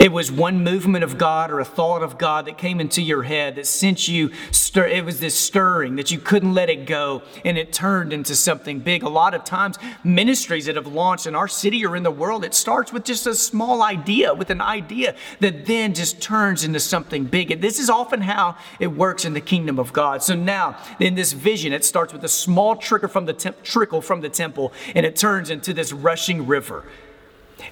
It 0.00 0.12
was 0.12 0.30
one 0.30 0.62
movement 0.62 1.04
of 1.04 1.16
God 1.16 1.50
or 1.50 1.60
a 1.60 1.64
thought 1.64 2.02
of 2.02 2.18
God 2.18 2.46
that 2.46 2.58
came 2.58 2.80
into 2.80 3.00
your 3.00 3.22
head 3.22 3.54
that 3.56 3.66
sent 3.66 4.08
you 4.08 4.30
stir. 4.50 4.86
It 4.86 5.04
was 5.04 5.20
this 5.20 5.38
stirring 5.38 5.96
that 5.96 6.10
you 6.10 6.18
couldn't 6.18 6.54
let 6.54 6.68
it 6.68 6.86
go, 6.86 7.22
and 7.44 7.56
it 7.56 7.72
turned 7.72 8.12
into 8.12 8.34
something 8.34 8.80
big. 8.80 9.02
A 9.02 9.08
lot 9.08 9.34
of 9.34 9.44
times, 9.44 9.78
ministries 10.04 10.66
that 10.66 10.76
have 10.76 10.86
launched 10.86 11.26
in 11.26 11.34
our 11.34 11.48
city 11.48 11.86
or 11.86 11.96
in 11.96 12.02
the 12.02 12.10
world, 12.10 12.44
it 12.44 12.54
starts 12.54 12.92
with 12.92 13.04
just 13.04 13.26
a 13.26 13.34
small 13.34 13.82
idea, 13.82 14.34
with 14.34 14.50
an 14.50 14.60
idea 14.60 15.14
that 15.40 15.66
then 15.66 15.94
just 15.94 16.20
turns 16.20 16.64
into 16.64 16.80
something 16.80 17.24
big. 17.24 17.50
And 17.50 17.62
this 17.62 17.78
is 17.78 17.88
often 17.88 18.20
how 18.20 18.56
it 18.78 18.88
works 18.88 19.24
in 19.24 19.34
the 19.34 19.40
kingdom 19.40 19.78
of 19.78 19.92
God. 19.92 20.22
So 20.22 20.34
now, 20.34 20.76
in 21.00 21.14
this 21.14 21.32
vision, 21.32 21.72
it 21.72 21.84
starts 21.84 22.12
with 22.12 22.24
a 22.24 22.28
small 22.28 22.76
trickle 22.76 23.08
from 23.08 23.26
the 23.26 23.34
trickle 23.62 24.02
from 24.02 24.20
the 24.20 24.28
temple, 24.28 24.72
and 24.94 25.06
it 25.06 25.16
turns 25.16 25.48
into 25.48 25.72
this 25.72 25.92
rushing 25.92 26.46
river. 26.46 26.84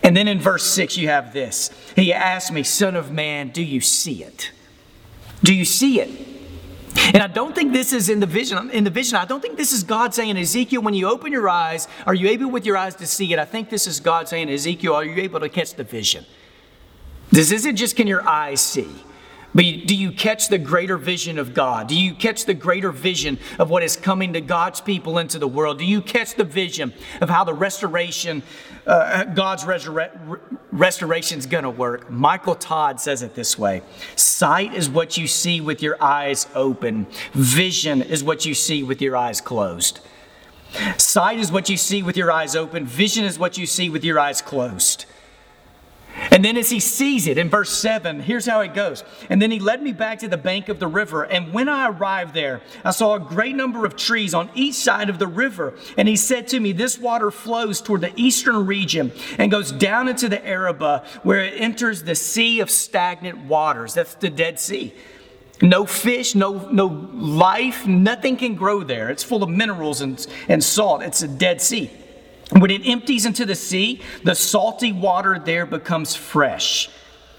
And 0.02 0.16
then 0.16 0.28
in 0.28 0.40
verse 0.40 0.64
6, 0.64 0.96
you 0.96 1.08
have 1.08 1.32
this. 1.32 1.70
He 1.96 2.12
asked 2.12 2.52
me, 2.52 2.62
Son 2.62 2.96
of 2.96 3.12
man, 3.12 3.50
do 3.50 3.62
you 3.62 3.80
see 3.80 4.22
it? 4.22 4.50
Do 5.42 5.54
you 5.54 5.64
see 5.64 6.00
it? 6.00 6.10
And 7.12 7.18
I 7.18 7.26
don't 7.26 7.54
think 7.54 7.72
this 7.72 7.92
is 7.92 8.08
in 8.08 8.20
the 8.20 8.26
vision. 8.26 8.70
In 8.70 8.84
the 8.84 8.90
vision, 8.90 9.16
I 9.16 9.24
don't 9.24 9.40
think 9.40 9.56
this 9.56 9.72
is 9.72 9.82
God 9.82 10.14
saying, 10.14 10.36
Ezekiel, 10.38 10.82
when 10.82 10.94
you 10.94 11.08
open 11.08 11.32
your 11.32 11.48
eyes, 11.48 11.88
are 12.06 12.14
you 12.14 12.28
able 12.28 12.50
with 12.50 12.64
your 12.64 12.76
eyes 12.76 12.94
to 12.96 13.06
see 13.06 13.32
it? 13.32 13.38
I 13.38 13.44
think 13.44 13.68
this 13.68 13.86
is 13.86 14.00
God 14.00 14.28
saying, 14.28 14.48
Ezekiel, 14.48 14.94
are 14.94 15.04
you 15.04 15.22
able 15.22 15.40
to 15.40 15.48
catch 15.48 15.74
the 15.74 15.84
vision? 15.84 16.24
This 17.30 17.50
isn't 17.50 17.76
just 17.76 17.96
can 17.96 18.06
your 18.06 18.26
eyes 18.26 18.60
see. 18.60 18.88
But 19.54 19.64
do 19.86 19.94
you 19.94 20.10
catch 20.10 20.48
the 20.48 20.58
greater 20.58 20.98
vision 20.98 21.38
of 21.38 21.54
God? 21.54 21.86
Do 21.86 21.96
you 21.96 22.14
catch 22.14 22.44
the 22.44 22.54
greater 22.54 22.90
vision 22.90 23.38
of 23.58 23.70
what 23.70 23.84
is 23.84 23.96
coming 23.96 24.32
to 24.32 24.40
God's 24.40 24.80
people 24.80 25.18
into 25.18 25.38
the 25.38 25.46
world? 25.46 25.78
Do 25.78 25.84
you 25.84 26.02
catch 26.02 26.34
the 26.34 26.44
vision 26.44 26.92
of 27.20 27.30
how 27.30 27.44
the 27.44 27.54
restoration, 27.54 28.42
uh, 28.86 29.24
God's 29.24 29.64
resura- 29.64 30.40
restoration 30.72 31.38
is 31.38 31.46
going 31.46 31.64
to 31.64 31.70
work? 31.70 32.10
Michael 32.10 32.54
Todd 32.54 33.00
says 33.00 33.22
it 33.22 33.34
this 33.34 33.58
way 33.58 33.82
Sight 34.16 34.74
is 34.74 34.88
what 34.88 35.16
you 35.16 35.26
see 35.26 35.60
with 35.60 35.82
your 35.82 36.02
eyes 36.02 36.46
open, 36.54 37.06
vision 37.32 38.02
is 38.02 38.22
what 38.22 38.44
you 38.44 38.54
see 38.54 38.82
with 38.82 39.00
your 39.00 39.16
eyes 39.16 39.40
closed. 39.40 40.00
Sight 40.98 41.38
is 41.38 41.52
what 41.52 41.68
you 41.68 41.76
see 41.76 42.02
with 42.02 42.16
your 42.16 42.32
eyes 42.32 42.56
open, 42.56 42.84
vision 42.84 43.24
is 43.24 43.38
what 43.38 43.56
you 43.56 43.66
see 43.66 43.88
with 43.88 44.04
your 44.04 44.18
eyes 44.18 44.42
closed. 44.42 45.06
And 46.30 46.44
then 46.44 46.56
as 46.56 46.70
he 46.70 46.80
sees 46.80 47.26
it 47.26 47.38
in 47.38 47.48
verse 47.48 47.70
7, 47.70 48.20
here's 48.20 48.46
how 48.46 48.60
it 48.60 48.72
goes. 48.72 49.02
And 49.28 49.42
then 49.42 49.50
he 49.50 49.58
led 49.58 49.82
me 49.82 49.92
back 49.92 50.20
to 50.20 50.28
the 50.28 50.36
bank 50.36 50.68
of 50.68 50.78
the 50.78 50.86
river. 50.86 51.24
And 51.24 51.52
when 51.52 51.68
I 51.68 51.88
arrived 51.88 52.34
there, 52.34 52.60
I 52.84 52.92
saw 52.92 53.14
a 53.14 53.20
great 53.20 53.56
number 53.56 53.84
of 53.84 53.96
trees 53.96 54.32
on 54.32 54.50
each 54.54 54.74
side 54.74 55.10
of 55.10 55.18
the 55.18 55.26
river. 55.26 55.74
And 55.96 56.06
he 56.06 56.16
said 56.16 56.48
to 56.48 56.60
me, 56.60 56.72
This 56.72 56.98
water 56.98 57.30
flows 57.30 57.80
toward 57.80 58.02
the 58.02 58.12
eastern 58.16 58.66
region 58.66 59.12
and 59.38 59.50
goes 59.50 59.72
down 59.72 60.08
into 60.08 60.28
the 60.28 60.44
Arabah, 60.46 61.04
where 61.22 61.40
it 61.40 61.60
enters 61.60 62.04
the 62.04 62.14
sea 62.14 62.60
of 62.60 62.70
stagnant 62.70 63.38
waters. 63.46 63.94
That's 63.94 64.14
the 64.14 64.30
Dead 64.30 64.60
Sea. 64.60 64.94
No 65.62 65.86
fish, 65.86 66.34
no, 66.34 66.68
no 66.70 66.86
life, 66.86 67.86
nothing 67.86 68.36
can 68.36 68.54
grow 68.54 68.82
there. 68.82 69.10
It's 69.10 69.22
full 69.22 69.42
of 69.42 69.48
minerals 69.48 70.00
and, 70.00 70.24
and 70.48 70.62
salt. 70.62 71.02
It's 71.02 71.22
a 71.22 71.28
Dead 71.28 71.60
Sea. 71.60 71.90
When 72.50 72.70
it 72.70 72.86
empties 72.86 73.26
into 73.26 73.46
the 73.46 73.54
sea, 73.54 74.00
the 74.22 74.34
salty 74.34 74.92
water 74.92 75.38
there 75.38 75.66
becomes 75.66 76.14
fresh. 76.14 76.90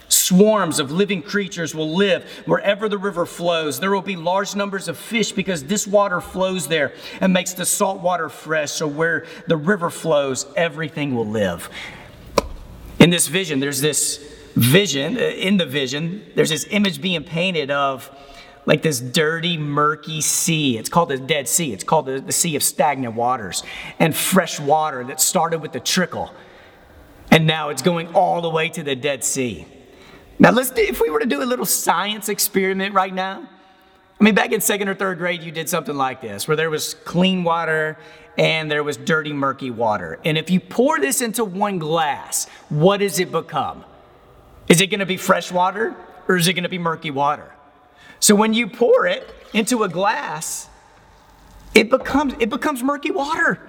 Swarms 0.08 0.80
of 0.80 0.92
living 0.92 1.22
creatures 1.22 1.74
will 1.74 1.96
live 1.96 2.24
wherever 2.46 2.88
the 2.88 2.98
river 2.98 3.26
flows. 3.26 3.80
There 3.80 3.92
will 3.92 4.02
be 4.02 4.16
large 4.16 4.56
numbers 4.56 4.88
of 4.88 4.98
fish 4.98 5.32
because 5.32 5.64
this 5.64 5.88
water 5.88 6.22
flows 6.22 6.68
there 6.68 6.94
and 7.22 7.34
makes 7.34 7.54
the 7.54 7.66
salt 7.66 8.02
water 8.02 8.30
fresh. 8.30 8.72
So, 8.72 8.88
where 8.88 9.26
the 9.48 9.58
river 9.58 9.90
flows, 9.90 10.46
everything 10.56 11.16
will 11.16 11.28
live. 11.28 11.70
In 13.00 13.10
this 13.10 13.28
vision, 13.28 13.60
there's 13.60 13.82
this 13.82 14.18
vision, 14.56 15.18
uh, 15.18 15.22
in 15.22 15.58
the 15.58 15.66
vision, 15.66 16.26
there's 16.36 16.50
this 16.50 16.66
image 16.70 17.02
being 17.02 17.24
painted 17.24 17.72
of 17.72 18.10
like 18.66 18.82
this 18.82 19.00
dirty, 19.00 19.58
murky 19.58 20.22
sea. 20.22 20.78
It's 20.78 20.90
called 20.90 21.10
the 21.10 21.18
Dead 21.18 21.48
Sea. 21.48 21.74
It's 21.74 21.84
called 21.84 22.08
the, 22.08 22.20
the 22.20 22.32
Sea 22.32 22.56
of 22.56 22.64
Stagnant 22.64 23.16
Waters. 23.16 23.64
And 24.00 24.16
fresh 24.16 24.60
water 24.60 25.04
that 25.06 25.22
started 25.22 25.62
with 25.62 25.72
the 25.72 25.80
trickle. 25.80 26.32
And 27.32 27.46
now 27.46 27.70
it's 27.70 27.82
going 27.82 28.14
all 28.14 28.42
the 28.42 28.50
way 28.50 28.70
to 28.70 28.84
the 28.84 28.96
Dead 28.96 29.24
Sea. 29.24 29.68
Now, 30.38 30.52
let's 30.52 30.72
do, 30.72 30.82
if 30.82 31.00
we 31.00 31.10
were 31.10 31.20
to 31.20 31.26
do 31.26 31.42
a 31.42 31.46
little 31.46 31.66
science 31.66 32.28
experiment 32.28 32.94
right 32.94 33.14
now, 33.14 33.48
I 34.20 34.24
mean, 34.24 34.36
back 34.36 34.52
in 34.52 34.62
second 34.62 34.90
or 34.90 34.96
third 34.96 35.18
grade, 35.18 35.44
you 35.44 35.52
did 35.52 35.70
something 35.70 35.96
like 35.96 36.22
this, 36.22 36.48
where 36.48 36.58
there 36.58 36.70
was 36.70 36.94
clean 36.94 37.44
water 37.44 37.98
and 38.38 38.70
there 38.70 38.84
was 38.84 38.98
dirty, 38.98 39.34
murky 39.34 39.72
water. 39.72 40.20
And 40.26 40.38
if 40.38 40.50
you 40.50 40.60
pour 40.60 41.00
this 41.00 41.22
into 41.22 41.46
one 41.46 41.80
glass, 41.80 42.48
what 42.70 42.98
does 42.98 43.20
it 43.20 43.32
become? 43.32 43.86
Is 44.68 44.82
it 44.82 44.88
going 44.88 45.00
to 45.00 45.06
be 45.06 45.18
fresh 45.18 45.52
water 45.52 45.96
or 46.28 46.36
is 46.36 46.48
it 46.48 46.54
going 46.54 46.64
to 46.64 46.70
be 46.70 46.78
murky 46.78 47.12
water? 47.12 47.55
So 48.20 48.36
when 48.36 48.54
you 48.54 48.68
pour 48.68 49.08
it 49.08 49.34
into 49.54 49.84
a 49.84 49.90
glass, 49.90 50.70
it 51.74 51.90
becomes, 51.90 52.34
it 52.40 52.50
becomes 52.50 52.82
murky 52.82 53.12
water. 53.12 53.60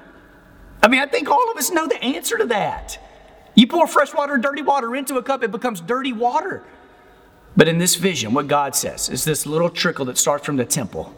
I 0.82 0.88
mean, 0.88 1.00
I 1.00 1.06
think 1.06 1.28
all 1.28 1.50
of 1.50 1.56
us 1.56 1.70
know 1.70 1.87
the 1.87 2.02
answer 2.02 2.38
to 2.38 2.46
that. 2.46 2.98
You 3.54 3.66
pour 3.66 3.87
fresh 3.87 4.14
water 4.14 4.37
dirty 4.37 4.62
water 4.62 4.94
into 4.94 5.16
a 5.16 5.22
cup, 5.22 5.42
it 5.42 5.50
becomes 5.50 5.80
dirty 5.80 6.12
water. 6.12 6.62
But 7.56 7.68
in 7.68 7.78
this 7.78 7.96
vision, 7.96 8.35
what 8.35 8.48
God 8.48 8.76
says 8.76 9.09
is 9.09 9.24
this 9.24 9.46
little 9.46 9.70
trickle 9.70 10.04
that 10.06 10.18
starts 10.18 10.44
from 10.44 10.56
the 10.56 10.64
temple 10.64 11.14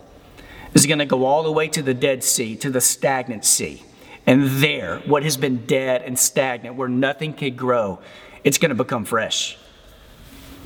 is 0.72 0.86
going 0.86 0.98
to 0.98 1.06
go 1.06 1.24
all 1.24 1.42
the 1.42 1.50
way 1.52 1.66
to 1.68 1.82
the 1.82 1.94
Dead 1.94 2.22
Sea, 2.22 2.54
to 2.56 2.70
the 2.70 2.80
stagnant 2.80 3.44
sea. 3.44 3.82
And 4.26 4.44
there, 4.62 4.98
what 5.00 5.24
has 5.24 5.36
been 5.36 5.66
dead 5.66 6.02
and 6.02 6.18
stagnant, 6.18 6.76
where 6.76 6.88
nothing 6.88 7.32
can 7.32 7.56
grow, 7.56 7.98
it's 8.44 8.58
going 8.58 8.68
to 8.68 8.74
become 8.74 9.04
fresh. 9.04 9.58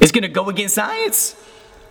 It's 0.00 0.12
going 0.12 0.22
to 0.22 0.28
go 0.28 0.48
against 0.48 0.74
science. 0.74 1.36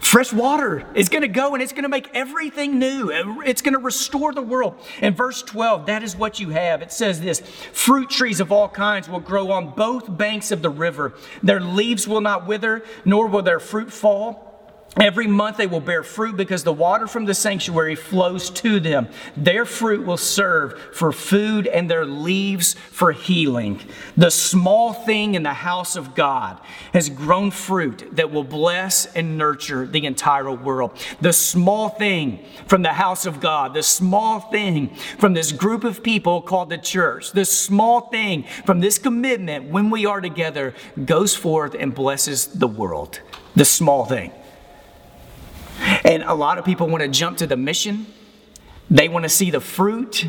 Fresh 0.01 0.33
water 0.33 0.85
is 0.95 1.09
going 1.09 1.21
to 1.21 1.27
go 1.27 1.53
and 1.53 1.61
it's 1.61 1.71
going 1.71 1.83
to 1.83 1.89
make 1.89 2.09
everything 2.13 2.79
new. 2.79 3.41
It's 3.45 3.61
going 3.61 3.75
to 3.75 3.79
restore 3.79 4.33
the 4.33 4.41
world. 4.41 4.75
In 4.99 5.13
verse 5.13 5.41
12, 5.43 5.85
that 5.85 6.03
is 6.03 6.15
what 6.15 6.39
you 6.39 6.49
have. 6.49 6.81
It 6.81 6.91
says 6.91 7.21
this 7.21 7.39
Fruit 7.39 8.09
trees 8.09 8.39
of 8.39 8.51
all 8.51 8.67
kinds 8.67 9.07
will 9.07 9.19
grow 9.19 9.51
on 9.51 9.69
both 9.69 10.17
banks 10.17 10.51
of 10.51 10.63
the 10.63 10.71
river. 10.71 11.13
Their 11.43 11.61
leaves 11.61 12.07
will 12.07 12.19
not 12.19 12.47
wither, 12.47 12.83
nor 13.05 13.27
will 13.27 13.43
their 13.43 13.59
fruit 13.59 13.93
fall. 13.93 14.50
Every 14.99 15.25
month 15.25 15.55
they 15.55 15.67
will 15.67 15.79
bear 15.79 16.03
fruit 16.03 16.35
because 16.35 16.65
the 16.65 16.73
water 16.73 17.07
from 17.07 17.23
the 17.23 17.33
sanctuary 17.33 17.95
flows 17.95 18.49
to 18.49 18.81
them. 18.81 19.07
Their 19.37 19.63
fruit 19.63 20.05
will 20.05 20.17
serve 20.17 20.77
for 20.93 21.13
food 21.13 21.65
and 21.65 21.89
their 21.89 22.05
leaves 22.05 22.73
for 22.73 23.13
healing. 23.13 23.79
The 24.17 24.29
small 24.29 24.91
thing 24.91 25.35
in 25.35 25.43
the 25.43 25.53
house 25.53 25.95
of 25.95 26.13
God 26.13 26.59
has 26.91 27.09
grown 27.09 27.51
fruit 27.51 28.05
that 28.17 28.31
will 28.31 28.43
bless 28.43 29.05
and 29.05 29.37
nurture 29.37 29.87
the 29.87 30.05
entire 30.05 30.51
world. 30.51 30.91
The 31.21 31.31
small 31.31 31.87
thing 31.87 32.45
from 32.67 32.81
the 32.81 32.89
house 32.89 33.25
of 33.25 33.39
God, 33.39 33.73
the 33.73 33.83
small 33.83 34.41
thing 34.41 34.93
from 35.17 35.33
this 35.33 35.53
group 35.53 35.85
of 35.85 36.03
people 36.03 36.41
called 36.41 36.69
the 36.69 36.77
church, 36.77 37.31
the 37.31 37.45
small 37.45 38.09
thing 38.09 38.43
from 38.65 38.81
this 38.81 38.97
commitment 38.97 39.71
when 39.71 39.89
we 39.89 40.05
are 40.05 40.19
together 40.19 40.73
goes 41.05 41.33
forth 41.33 41.77
and 41.79 41.95
blesses 41.95 42.47
the 42.47 42.67
world. 42.67 43.21
The 43.55 43.65
small 43.65 44.03
thing. 44.03 44.33
And 46.03 46.23
a 46.23 46.33
lot 46.33 46.57
of 46.57 46.65
people 46.65 46.87
want 46.87 47.01
to 47.01 47.09
jump 47.09 47.37
to 47.37 47.47
the 47.47 47.57
mission, 47.57 48.05
they 48.89 49.09
want 49.09 49.23
to 49.23 49.29
see 49.29 49.51
the 49.51 49.61
fruit 49.61 50.27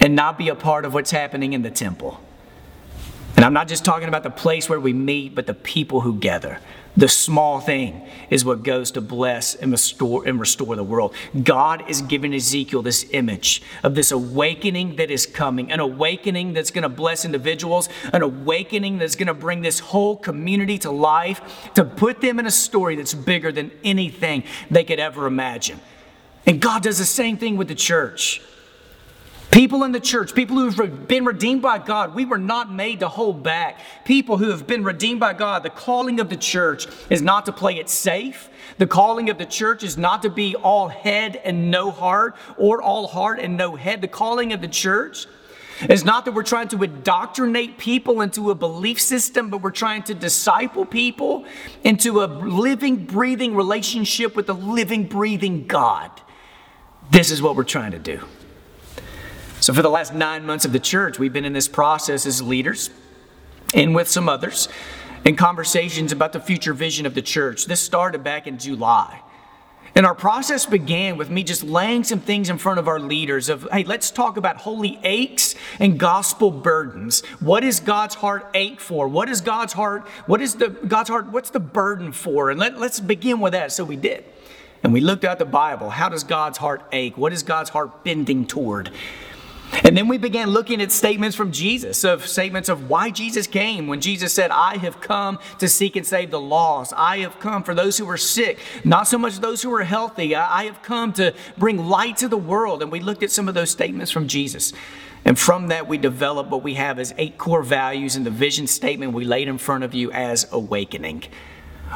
and 0.00 0.16
not 0.16 0.38
be 0.38 0.48
a 0.48 0.54
part 0.54 0.84
of 0.84 0.94
what's 0.94 1.10
happening 1.10 1.52
in 1.52 1.62
the 1.62 1.70
temple. 1.70 2.20
And 3.36 3.44
I'm 3.44 3.52
not 3.52 3.68
just 3.68 3.84
talking 3.84 4.08
about 4.08 4.22
the 4.22 4.30
place 4.30 4.68
where 4.68 4.80
we 4.80 4.92
meet, 4.92 5.34
but 5.34 5.46
the 5.46 5.54
people 5.54 6.00
who 6.00 6.18
gather. 6.18 6.58
The 6.96 7.08
small 7.08 7.60
thing 7.60 8.06
is 8.30 8.44
what 8.44 8.64
goes 8.64 8.90
to 8.92 9.00
bless 9.00 9.54
and 9.54 9.70
restore 9.70 10.26
and 10.26 10.40
restore 10.40 10.74
the 10.74 10.82
world. 10.82 11.14
God 11.42 11.88
is 11.88 12.02
giving 12.02 12.34
Ezekiel 12.34 12.82
this 12.82 13.06
image 13.12 13.62
of 13.84 13.94
this 13.94 14.10
awakening 14.10 14.96
that 14.96 15.10
is 15.10 15.24
coming, 15.24 15.70
an 15.70 15.78
awakening 15.78 16.52
that's 16.52 16.72
going 16.72 16.82
to 16.82 16.88
bless 16.88 17.24
individuals, 17.24 17.88
an 18.12 18.22
awakening 18.22 18.98
that's 18.98 19.14
going 19.14 19.28
to 19.28 19.34
bring 19.34 19.62
this 19.62 19.78
whole 19.78 20.16
community 20.16 20.78
to 20.78 20.90
life, 20.90 21.70
to 21.74 21.84
put 21.84 22.20
them 22.20 22.40
in 22.40 22.46
a 22.46 22.50
story 22.50 22.96
that's 22.96 23.14
bigger 23.14 23.52
than 23.52 23.70
anything 23.84 24.42
they 24.70 24.82
could 24.82 24.98
ever 24.98 25.26
imagine. 25.26 25.80
And 26.44 26.60
God 26.60 26.82
does 26.82 26.98
the 26.98 27.04
same 27.04 27.36
thing 27.36 27.56
with 27.56 27.68
the 27.68 27.74
church. 27.76 28.42
People 29.50 29.82
in 29.82 29.90
the 29.90 30.00
church, 30.00 30.32
people 30.32 30.56
who 30.56 30.70
have 30.70 31.08
been 31.08 31.24
redeemed 31.24 31.60
by 31.60 31.78
God, 31.78 32.14
we 32.14 32.24
were 32.24 32.38
not 32.38 32.72
made 32.72 33.00
to 33.00 33.08
hold 33.08 33.42
back. 33.42 33.80
People 34.04 34.36
who 34.36 34.50
have 34.50 34.64
been 34.64 34.84
redeemed 34.84 35.18
by 35.18 35.32
God, 35.32 35.64
the 35.64 35.70
calling 35.70 36.20
of 36.20 36.28
the 36.28 36.36
church 36.36 36.86
is 37.08 37.20
not 37.20 37.46
to 37.46 37.52
play 37.52 37.76
it 37.78 37.88
safe. 37.88 38.48
The 38.78 38.86
calling 38.86 39.28
of 39.28 39.38
the 39.38 39.46
church 39.46 39.82
is 39.82 39.98
not 39.98 40.22
to 40.22 40.30
be 40.30 40.54
all 40.54 40.86
head 40.86 41.34
and 41.34 41.68
no 41.68 41.90
heart, 41.90 42.36
or 42.56 42.80
all 42.80 43.08
heart 43.08 43.40
and 43.40 43.56
no 43.56 43.74
head. 43.74 44.02
The 44.02 44.08
calling 44.08 44.52
of 44.52 44.60
the 44.60 44.68
church 44.68 45.26
is 45.88 46.04
not 46.04 46.26
that 46.26 46.32
we're 46.32 46.44
trying 46.44 46.68
to 46.68 46.82
indoctrinate 46.84 47.76
people 47.76 48.20
into 48.20 48.50
a 48.50 48.54
belief 48.54 49.00
system, 49.00 49.50
but 49.50 49.62
we're 49.62 49.72
trying 49.72 50.04
to 50.04 50.14
disciple 50.14 50.84
people 50.84 51.44
into 51.82 52.22
a 52.22 52.26
living, 52.26 53.04
breathing 53.04 53.56
relationship 53.56 54.36
with 54.36 54.46
the 54.46 54.54
living, 54.54 55.06
breathing 55.06 55.66
God. 55.66 56.10
This 57.10 57.32
is 57.32 57.42
what 57.42 57.56
we're 57.56 57.64
trying 57.64 57.90
to 57.92 57.98
do. 57.98 58.20
So, 59.60 59.74
for 59.74 59.82
the 59.82 59.90
last 59.90 60.14
nine 60.14 60.46
months 60.46 60.64
of 60.64 60.72
the 60.72 60.80
church, 60.80 61.18
we've 61.18 61.32
been 61.32 61.44
in 61.44 61.52
this 61.52 61.68
process 61.68 62.24
as 62.24 62.40
leaders 62.40 62.88
and 63.74 63.94
with 63.94 64.08
some 64.08 64.26
others 64.26 64.68
in 65.24 65.36
conversations 65.36 66.12
about 66.12 66.32
the 66.32 66.40
future 66.40 66.72
vision 66.72 67.04
of 67.04 67.14
the 67.14 67.20
church. 67.20 67.66
This 67.66 67.82
started 67.82 68.24
back 68.24 68.46
in 68.46 68.58
July. 68.58 69.20
And 69.94 70.06
our 70.06 70.14
process 70.14 70.64
began 70.64 71.18
with 71.18 71.28
me 71.28 71.42
just 71.42 71.62
laying 71.62 72.04
some 72.04 72.20
things 72.20 72.48
in 72.48 72.56
front 72.56 72.78
of 72.78 72.88
our 72.88 72.98
leaders 72.98 73.50
of, 73.50 73.68
hey, 73.70 73.84
let's 73.84 74.10
talk 74.10 74.38
about 74.38 74.56
holy 74.56 74.98
aches 75.02 75.56
and 75.78 75.98
gospel 75.98 76.50
burdens. 76.50 77.22
What 77.40 77.62
is 77.62 77.80
God's 77.80 78.14
heart 78.14 78.48
ache 78.54 78.80
for? 78.80 79.08
What 79.08 79.28
is 79.28 79.42
God's 79.42 79.74
heart? 79.74 80.06
What 80.26 80.40
is 80.40 80.54
the 80.54 80.68
God's 80.68 81.10
heart? 81.10 81.32
What's 81.32 81.50
the 81.50 81.60
burden 81.60 82.12
for? 82.12 82.50
And 82.50 82.58
let, 82.58 82.78
let's 82.78 83.00
begin 83.00 83.40
with 83.40 83.52
that. 83.52 83.72
So 83.72 83.84
we 83.84 83.96
did. 83.96 84.24
And 84.82 84.92
we 84.92 85.00
looked 85.00 85.24
at 85.24 85.38
the 85.38 85.44
Bible. 85.44 85.90
How 85.90 86.08
does 86.08 86.24
God's 86.24 86.56
heart 86.56 86.82
ache? 86.92 87.18
What 87.18 87.34
is 87.34 87.42
God's 87.42 87.68
heart 87.68 88.04
bending 88.04 88.46
toward? 88.46 88.90
And 89.84 89.96
then 89.96 90.08
we 90.08 90.18
began 90.18 90.50
looking 90.50 90.80
at 90.82 90.90
statements 90.92 91.36
from 91.36 91.52
Jesus, 91.52 92.04
of 92.04 92.26
statements 92.26 92.68
of 92.68 92.88
why 92.90 93.10
Jesus 93.10 93.46
came. 93.46 93.86
When 93.86 94.00
Jesus 94.00 94.32
said, 94.32 94.50
I 94.50 94.76
have 94.78 95.00
come 95.00 95.38
to 95.58 95.68
seek 95.68 95.96
and 95.96 96.06
save 96.06 96.30
the 96.30 96.40
lost. 96.40 96.92
I 96.96 97.18
have 97.18 97.38
come 97.40 97.62
for 97.62 97.74
those 97.74 97.96
who 97.96 98.08
are 98.10 98.16
sick, 98.16 98.58
not 98.84 99.06
so 99.06 99.16
much 99.16 99.38
those 99.38 99.62
who 99.62 99.72
are 99.74 99.84
healthy. 99.84 100.34
I 100.34 100.64
have 100.64 100.82
come 100.82 101.12
to 101.14 101.34
bring 101.56 101.88
light 101.88 102.16
to 102.18 102.28
the 102.28 102.36
world. 102.36 102.82
And 102.82 102.90
we 102.90 103.00
looked 103.00 103.22
at 103.22 103.30
some 103.30 103.48
of 103.48 103.54
those 103.54 103.70
statements 103.70 104.10
from 104.10 104.28
Jesus. 104.28 104.72
And 105.24 105.38
from 105.38 105.68
that, 105.68 105.86
we 105.86 105.98
developed 105.98 106.50
what 106.50 106.62
we 106.62 106.74
have 106.74 106.98
as 106.98 107.14
eight 107.18 107.38
core 107.38 107.62
values 107.62 108.16
in 108.16 108.24
the 108.24 108.30
vision 108.30 108.66
statement 108.66 109.12
we 109.12 109.24
laid 109.24 109.48
in 109.48 109.58
front 109.58 109.84
of 109.84 109.94
you 109.94 110.10
as 110.12 110.46
awakening. 110.50 111.24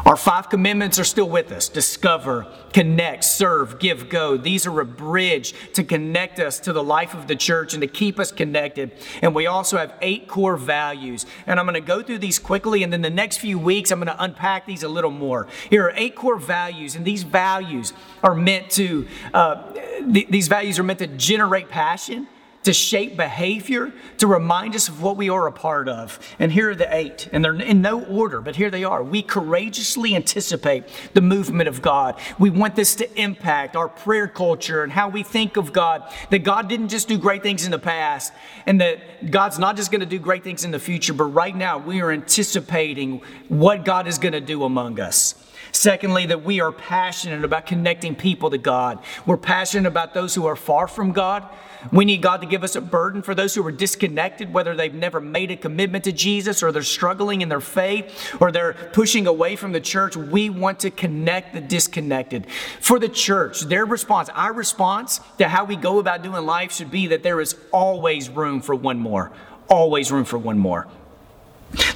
Our 0.05 0.17
five 0.17 0.51
commitments 0.51 0.99
are 0.99 1.05
still 1.05 1.29
with 1.29 1.53
us 1.53 1.69
discover, 1.69 2.47
connect, 2.73 3.25
serve, 3.25 3.79
give, 3.79 4.09
go. 4.09 4.37
These 4.37 4.67
are 4.67 4.81
a 4.81 4.85
bridge 4.85 5.55
to 5.75 5.85
connect 5.85 6.41
us 6.41 6.59
to 6.61 6.73
the 6.73 6.83
life 6.83 7.15
of 7.15 7.29
the 7.29 7.37
church 7.37 7.75
and 7.75 7.81
to 7.81 7.87
keep 7.87 8.19
us 8.19 8.33
connected. 8.33 8.93
And 9.23 9.35
we 9.35 9.47
also 9.47 9.77
have 9.77 9.95
eight 10.03 10.27
core 10.27 10.57
values. 10.57 11.27
And 11.47 11.61
I'm 11.61 11.67
going 11.67 11.75
to 11.75 11.81
go 11.81 12.03
through 12.03 12.19
these 12.19 12.41
quickly, 12.41 12.83
and 12.83 12.93
then 12.93 13.03
the 13.03 13.11
next 13.11 13.39
few 13.39 13.59
weeks, 13.59 13.93
I'm 13.93 13.99
going 13.99 14.15
to 14.15 14.23
unpack 14.23 14.67
these 14.67 14.83
a 14.83 14.89
little 14.89 15.13
more. 15.13 15.47
Here 15.71 15.85
are 15.85 15.93
eight 15.95 16.17
core 16.17 16.39
values, 16.39 16.97
and 16.97 17.05
these 17.05 17.23
values 17.23 17.93
are 18.23 18.35
meant 18.35 18.71
to, 18.73 19.07
uh, 19.33 19.73
th- 20.13 20.29
these 20.29 20.49
values 20.49 20.79
are 20.79 20.83
meant 20.83 20.99
to 20.99 21.07
generate 21.07 21.69
passion 21.69 22.27
to 22.65 22.73
shape 22.73 23.17
behavior, 23.17 23.93
to 24.19 24.27
remind 24.27 24.75
us 24.75 24.89
of 24.89 25.03
what 25.03 25.17
we 25.17 25.31
are 25.31 25.47
a 25.47 25.53
part 25.53 25.89
of. 25.89 26.19
And 26.39 26.51
here 26.51 26.71
are 26.71 26.75
the 26.75 26.93
eight, 26.95 27.29
and 27.33 27.45
they're 27.45 27.55
in 27.55 27.81
no 27.81 28.03
order, 28.05 28.41
but 28.41 28.57
here 28.57 28.71
they 28.71 28.85
are. 28.85 29.03
We 29.03 29.23
courageously 29.23 30.17
anticipate 30.17 30.85
the 31.13 31.21
movement 31.21 31.69
of 31.69 31.83
God. 31.83 32.19
We 32.39 32.51
want 32.51 32.75
this 32.75 32.95
to 32.97 33.21
impact 33.21 33.77
our 33.77 33.89
prayer 33.89 34.27
culture 34.27 34.83
and 34.83 34.93
how 34.93 35.09
we 35.09 35.23
think 35.23 35.57
of 35.57 35.73
God, 35.73 36.11
that 36.31 36.41
God 36.41 36.69
didn't 36.69 36.89
just 36.89 37.07
do 37.07 37.19
great 37.19 37.43
things 37.43 37.65
in 37.65 37.71
the 37.71 37.79
past, 37.79 38.33
and 38.67 38.81
that 38.81 39.31
God's 39.31 39.59
not 39.59 39.77
just 39.77 39.91
going 39.91 40.01
to 40.01 40.07
do 40.07 40.19
great 40.19 40.43
things 40.43 40.65
in 40.65 40.71
the 40.71 40.79
future, 40.79 41.13
but 41.13 41.25
right 41.25 41.55
now 41.55 41.79
we 41.79 42.01
are 42.01 42.11
anticipating 42.11 43.21
what 43.49 43.85
God 43.85 44.07
is 44.07 44.19
going 44.19 44.33
to 44.33 44.41
do 44.41 44.65
among 44.65 45.01
us. 45.01 45.35
Secondly, 45.73 46.27
that 46.27 46.45
we 46.45 46.61
are 46.61 46.73
passionate 46.73 47.45
about 47.45 47.67
connecting 47.67 48.15
people 48.15 48.51
to 48.51 48.59
God. 48.59 48.99
We're 49.27 49.37
passionate 49.37 49.89
about 49.89 50.15
those 50.15 50.35
who 50.35 50.47
are 50.47 50.57
far 50.57 50.87
from 50.89 51.13
God. 51.13 51.49
We 51.93 52.05
need 52.05 52.23
God 52.23 52.41
to 52.41 52.47
give 52.47 52.65
us 52.65 52.77
a 52.77 52.81
burden 52.81 53.23
for 53.23 53.35
those 53.35 53.55
who 53.55 53.67
are 53.67 53.73
disconnected, 53.73 54.53
whether 54.53 54.75
they've 54.75 54.95
never 54.95 55.21
made 55.21 55.51
a 55.51 55.57
commitment 55.57 56.05
to 56.05 56.13
Jesus 56.13 56.63
or 56.63 56.73
they're 56.73 56.83
struggling 56.83 57.43
in 57.43 57.49
their 57.49 57.61
faith 57.61 58.35
or 58.41 58.51
they're 58.51 58.73
pushing 58.93 59.27
away 59.27 59.57
from 59.57 59.73
the 59.73 59.81
church. 59.81 60.17
We 60.17 60.51
want 60.51 60.81
to 60.81 60.91
connect 60.91 61.53
the 61.53 61.61
disconnected. 61.61 62.47
For 62.81 62.99
the 62.99 63.09
church, 63.09 63.63
their 63.63 63.85
response, 63.85 64.29
our 64.31 64.53
response 64.53 65.21
to 65.39 65.49
how 65.49 65.65
we 65.65 65.77
go 65.77 65.99
about 65.99 66.23
doing 66.23 66.47
life 66.47 66.73
should 66.73 66.91
be 66.91 67.09
that 67.09 67.23
there 67.23 67.41
is 67.41 67.57
always 67.71 68.31
room 68.31 68.61
for 68.61 68.75
one 68.75 68.99
more. 68.99 69.33
Always 69.69 70.11
room 70.11 70.25
for 70.25 70.39
one 70.39 70.59
more. 70.59 70.89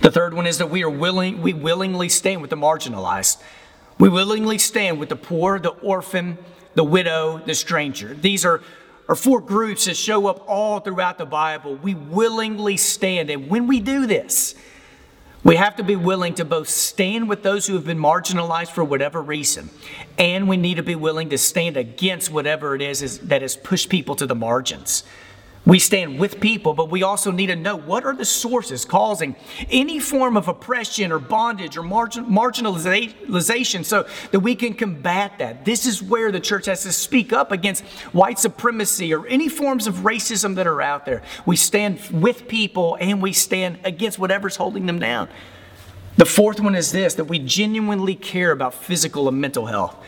The 0.00 0.10
third 0.10 0.34
one 0.34 0.46
is 0.46 0.58
that 0.58 0.70
we 0.70 0.82
are 0.82 0.90
willing, 0.90 1.42
we 1.42 1.52
willingly 1.52 2.08
stand 2.08 2.40
with 2.40 2.50
the 2.50 2.56
marginalized. 2.56 3.42
We 3.98 4.08
willingly 4.08 4.58
stand 4.58 4.98
with 4.98 5.08
the 5.08 5.16
poor, 5.16 5.58
the 5.58 5.70
orphan, 5.70 6.38
the 6.74 6.84
widow, 6.84 7.38
the 7.44 7.54
stranger. 7.54 8.14
These 8.14 8.44
are, 8.44 8.62
are 9.08 9.14
four 9.14 9.40
groups 9.40 9.86
that 9.86 9.96
show 9.96 10.26
up 10.28 10.44
all 10.48 10.80
throughout 10.80 11.18
the 11.18 11.26
Bible. 11.26 11.76
We 11.76 11.94
willingly 11.94 12.76
stand. 12.76 13.30
And 13.30 13.48
when 13.48 13.66
we 13.66 13.80
do 13.80 14.06
this, 14.06 14.54
we 15.44 15.56
have 15.56 15.76
to 15.76 15.82
be 15.82 15.96
willing 15.96 16.34
to 16.34 16.44
both 16.44 16.68
stand 16.68 17.28
with 17.28 17.42
those 17.42 17.66
who 17.66 17.74
have 17.74 17.84
been 17.84 17.98
marginalized 17.98 18.70
for 18.70 18.84
whatever 18.84 19.22
reason, 19.22 19.70
and 20.18 20.48
we 20.48 20.56
need 20.56 20.76
to 20.76 20.82
be 20.82 20.96
willing 20.96 21.30
to 21.30 21.38
stand 21.38 21.76
against 21.76 22.30
whatever 22.30 22.74
it 22.74 22.82
is, 22.82 23.18
that 23.20 23.42
has 23.42 23.56
pushed 23.56 23.88
people 23.88 24.16
to 24.16 24.26
the 24.26 24.34
margins. 24.34 25.04
We 25.68 25.78
stand 25.78 26.18
with 26.18 26.40
people, 26.40 26.72
but 26.72 26.88
we 26.88 27.02
also 27.02 27.30
need 27.30 27.48
to 27.48 27.56
know 27.56 27.76
what 27.76 28.06
are 28.06 28.14
the 28.14 28.24
sources 28.24 28.86
causing 28.86 29.36
any 29.68 30.00
form 30.00 30.34
of 30.38 30.48
oppression 30.48 31.12
or 31.12 31.18
bondage 31.18 31.76
or 31.76 31.82
margin, 31.82 32.24
marginalization 32.24 33.84
so 33.84 34.06
that 34.30 34.40
we 34.40 34.54
can 34.54 34.72
combat 34.72 35.38
that. 35.40 35.66
This 35.66 35.84
is 35.84 36.02
where 36.02 36.32
the 36.32 36.40
church 36.40 36.64
has 36.64 36.84
to 36.84 36.92
speak 36.92 37.34
up 37.34 37.52
against 37.52 37.84
white 38.14 38.38
supremacy 38.38 39.12
or 39.12 39.26
any 39.26 39.50
forms 39.50 39.86
of 39.86 39.96
racism 39.96 40.54
that 40.54 40.66
are 40.66 40.80
out 40.80 41.04
there. 41.04 41.20
We 41.44 41.56
stand 41.56 42.00
with 42.12 42.48
people 42.48 42.96
and 42.98 43.20
we 43.20 43.34
stand 43.34 43.78
against 43.84 44.18
whatever's 44.18 44.56
holding 44.56 44.86
them 44.86 44.98
down. 44.98 45.28
The 46.16 46.24
fourth 46.24 46.60
one 46.60 46.76
is 46.76 46.92
this 46.92 47.12
that 47.16 47.26
we 47.26 47.40
genuinely 47.40 48.14
care 48.14 48.52
about 48.52 48.72
physical 48.72 49.28
and 49.28 49.38
mental 49.38 49.66
health. 49.66 50.02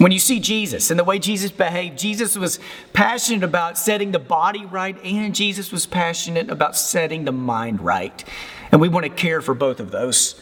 When 0.00 0.12
you 0.12 0.18
see 0.18 0.40
Jesus 0.40 0.90
and 0.90 0.98
the 0.98 1.04
way 1.04 1.18
Jesus 1.18 1.50
behaved, 1.50 1.98
Jesus 1.98 2.34
was 2.34 2.58
passionate 2.94 3.44
about 3.44 3.76
setting 3.76 4.12
the 4.12 4.18
body 4.18 4.64
right, 4.64 4.96
and 5.04 5.34
Jesus 5.34 5.70
was 5.70 5.84
passionate 5.84 6.48
about 6.48 6.74
setting 6.74 7.26
the 7.26 7.32
mind 7.32 7.82
right. 7.82 8.24
And 8.72 8.80
we 8.80 8.88
want 8.88 9.04
to 9.04 9.10
care 9.10 9.42
for 9.42 9.52
both 9.52 9.78
of 9.78 9.90
those. 9.90 10.40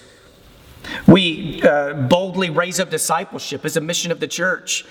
We 1.09 1.61
uh, 1.63 1.95
boldly 1.95 2.51
raise 2.51 2.79
up 2.79 2.91
discipleship 2.91 3.65
as 3.65 3.77
a 3.77 3.81
mission 3.81 4.13
of 4.13 4.21
the 4.21 4.29
church. 4.29 4.85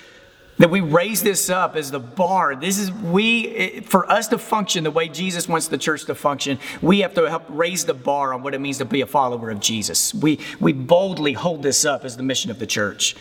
That 0.58 0.70
we 0.70 0.82
raise 0.82 1.24
this 1.24 1.50
up 1.50 1.78
as 1.78 1.90
the 1.90 2.02
bar. 2.02 2.54
This 2.54 2.78
is 2.78 2.92
we 2.92 3.80
for 3.82 4.12
us 4.12 4.28
to 4.30 4.38
function 4.38 4.84
the 4.84 4.92
way 4.92 5.08
Jesus 5.08 5.48
wants 5.48 5.70
the 5.70 5.78
church 5.78 6.04
to 6.06 6.16
function. 6.16 6.60
We 6.82 7.00
have 7.02 7.14
to 7.14 7.30
help 7.30 7.46
raise 7.48 7.86
the 7.86 7.94
bar 7.94 8.34
on 8.34 8.44
what 8.44 8.54
it 8.54 8.60
means 8.60 8.80
to 8.80 8.86
be 8.86 9.00
a 9.00 9.06
follower 9.06 9.50
of 9.50 9.62
Jesus. 9.62 10.14
We 10.14 10.40
we 10.60 10.74
boldly 10.74 11.34
hold 11.34 11.64
this 11.64 11.86
up 11.86 12.04
as 12.04 12.18
the 12.18 12.24
mission 12.24 12.52
of 12.52 12.60
the 12.60 12.68
church. 12.68 13.16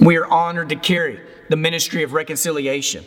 We 0.00 0.16
are 0.16 0.26
honored 0.26 0.70
to 0.70 0.76
carry 0.76 1.20
the 1.48 1.56
ministry 1.56 2.02
of 2.02 2.12
reconciliation. 2.12 3.04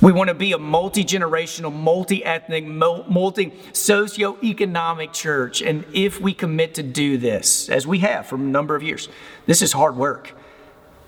We 0.00 0.12
want 0.12 0.28
to 0.28 0.34
be 0.34 0.52
a 0.52 0.58
multi 0.58 1.04
generational, 1.04 1.72
multi 1.72 2.24
ethnic, 2.24 2.66
multi 2.66 3.52
socio-economic 3.72 5.12
church. 5.12 5.62
And 5.62 5.84
if 5.92 6.20
we 6.20 6.34
commit 6.34 6.74
to 6.74 6.82
do 6.82 7.16
this, 7.16 7.68
as 7.70 7.86
we 7.86 8.00
have 8.00 8.26
for 8.26 8.36
a 8.36 8.38
number 8.38 8.76
of 8.76 8.82
years, 8.82 9.08
this 9.46 9.62
is 9.62 9.72
hard 9.72 9.96
work. 9.96 10.34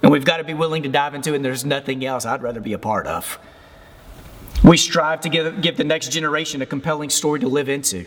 And 0.02 0.10
we've 0.10 0.24
got 0.24 0.38
to 0.38 0.44
be 0.44 0.54
willing 0.54 0.84
to 0.84 0.88
dive 0.88 1.14
into 1.14 1.32
it, 1.32 1.36
and 1.36 1.44
there's 1.44 1.64
nothing 1.64 2.04
else 2.04 2.24
I'd 2.24 2.42
rather 2.42 2.60
be 2.60 2.72
a 2.72 2.78
part 2.78 3.06
of. 3.06 3.38
We 4.64 4.76
strive 4.76 5.20
to 5.22 5.28
give, 5.28 5.60
give 5.60 5.76
the 5.76 5.84
next 5.84 6.10
generation 6.10 6.62
a 6.62 6.66
compelling 6.66 7.10
story 7.10 7.40
to 7.40 7.48
live 7.48 7.68
into 7.68 8.06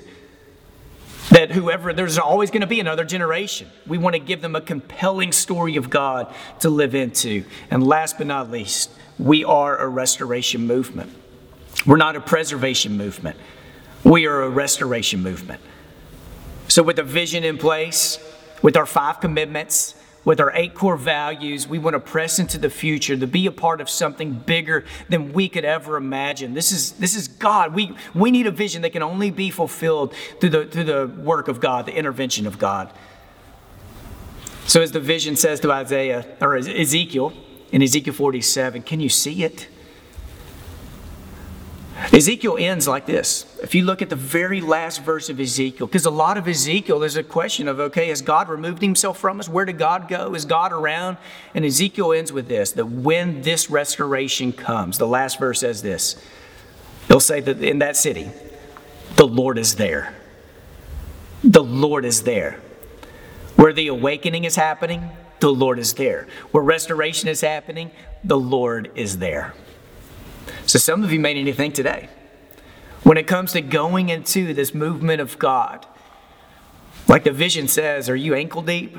that 1.31 1.51
whoever, 1.51 1.93
there's 1.93 2.17
always 2.17 2.51
going 2.51 2.61
to 2.61 2.67
be 2.67 2.79
another 2.79 3.05
generation. 3.05 3.69
We 3.87 3.97
want 3.97 4.15
to 4.15 4.19
give 4.19 4.41
them 4.41 4.55
a 4.55 4.61
compelling 4.61 5.31
story 5.31 5.77
of 5.77 5.89
God 5.89 6.33
to 6.59 6.69
live 6.69 6.93
into. 6.93 7.45
And 7.69 7.85
last 7.85 8.17
but 8.17 8.27
not 8.27 8.51
least, 8.51 8.91
we 9.17 9.43
are 9.45 9.77
a 9.77 9.87
restoration 9.87 10.67
movement. 10.67 11.09
We're 11.85 11.97
not 11.97 12.15
a 12.15 12.21
preservation 12.21 12.97
movement, 12.97 13.37
we 14.03 14.27
are 14.27 14.43
a 14.43 14.49
restoration 14.49 15.23
movement. 15.23 15.61
So, 16.67 16.83
with 16.83 16.99
a 16.99 17.03
vision 17.03 17.43
in 17.43 17.57
place, 17.57 18.19
with 18.61 18.77
our 18.77 18.85
five 18.85 19.19
commitments, 19.19 19.95
with 20.23 20.39
our 20.39 20.51
eight 20.53 20.75
core 20.75 20.97
values, 20.97 21.67
we 21.67 21.79
want 21.79 21.95
to 21.95 21.99
press 21.99 22.37
into 22.37 22.57
the 22.57 22.69
future 22.69 23.17
to 23.17 23.27
be 23.27 23.47
a 23.47 23.51
part 23.51 23.81
of 23.81 23.89
something 23.89 24.33
bigger 24.33 24.85
than 25.09 25.33
we 25.33 25.49
could 25.49 25.65
ever 25.65 25.97
imagine. 25.97 26.53
This 26.53 26.71
is, 26.71 26.91
this 26.93 27.15
is 27.15 27.27
God. 27.27 27.73
We, 27.73 27.95
we 28.13 28.29
need 28.29 28.45
a 28.45 28.51
vision 28.51 28.83
that 28.83 28.91
can 28.91 29.01
only 29.01 29.31
be 29.31 29.49
fulfilled 29.49 30.13
through 30.39 30.49
the, 30.49 30.65
through 30.65 30.83
the 30.83 31.07
work 31.07 31.47
of 31.47 31.59
God, 31.59 31.85
the 31.85 31.95
intervention 31.95 32.45
of 32.45 32.59
God. 32.59 32.91
So, 34.67 34.81
as 34.81 34.91
the 34.91 34.99
vision 34.99 35.35
says 35.35 35.59
to 35.61 35.71
Isaiah, 35.71 36.25
or 36.39 36.55
Ezekiel, 36.55 37.33
in 37.71 37.81
Ezekiel 37.81 38.13
47, 38.13 38.83
can 38.83 38.99
you 38.99 39.09
see 39.09 39.43
it? 39.43 39.67
Ezekiel 42.11 42.57
ends 42.59 42.87
like 42.87 43.05
this. 43.05 43.45
If 43.61 43.75
you 43.75 43.83
look 43.83 44.01
at 44.01 44.09
the 44.09 44.15
very 44.15 44.59
last 44.59 45.03
verse 45.03 45.29
of 45.29 45.39
Ezekiel, 45.39 45.87
because 45.87 46.05
a 46.05 46.11
lot 46.11 46.37
of 46.37 46.47
Ezekiel, 46.47 46.99
there's 46.99 47.15
a 47.15 47.23
question 47.23 47.67
of, 47.67 47.79
okay, 47.79 48.07
has 48.07 48.21
God 48.21 48.49
removed 48.49 48.81
himself 48.81 49.19
from 49.19 49.39
us? 49.39 49.47
Where 49.47 49.65
did 49.65 49.77
God 49.77 50.07
go? 50.07 50.33
Is 50.33 50.45
God 50.45 50.73
around? 50.73 51.17
And 51.53 51.63
Ezekiel 51.63 52.11
ends 52.11 52.33
with 52.33 52.47
this 52.47 52.71
that 52.73 52.85
when 52.85 53.43
this 53.43 53.69
restoration 53.69 54.51
comes, 54.51 54.97
the 54.97 55.07
last 55.07 55.39
verse 55.39 55.59
says 55.59 55.81
this. 55.81 56.21
They'll 57.07 57.19
say 57.19 57.39
that 57.41 57.61
in 57.63 57.79
that 57.79 57.95
city, 57.95 58.31
the 59.15 59.27
Lord 59.27 59.57
is 59.57 59.75
there. 59.75 60.15
The 61.43 61.63
Lord 61.63 62.05
is 62.05 62.23
there. 62.23 62.59
Where 63.55 63.73
the 63.73 63.87
awakening 63.87 64.45
is 64.45 64.55
happening, 64.55 65.09
the 65.39 65.51
Lord 65.53 65.77
is 65.77 65.93
there. 65.93 66.27
Where 66.51 66.63
restoration 66.63 67.29
is 67.29 67.41
happening, 67.41 67.91
the 68.23 68.39
Lord 68.39 68.91
is 68.95 69.17
there. 69.17 69.53
So 70.65 70.79
some 70.79 71.03
of 71.03 71.11
you 71.11 71.19
may 71.19 71.33
need 71.33 71.45
to 71.45 71.53
think 71.53 71.73
today. 71.73 72.09
When 73.03 73.17
it 73.17 73.27
comes 73.27 73.53
to 73.53 73.61
going 73.61 74.09
into 74.09 74.53
this 74.53 74.73
movement 74.73 75.21
of 75.21 75.39
God, 75.39 75.85
like 77.07 77.23
the 77.23 77.31
vision 77.31 77.67
says, 77.67 78.09
are 78.09 78.15
you 78.15 78.35
ankle 78.35 78.61
deep? 78.61 78.95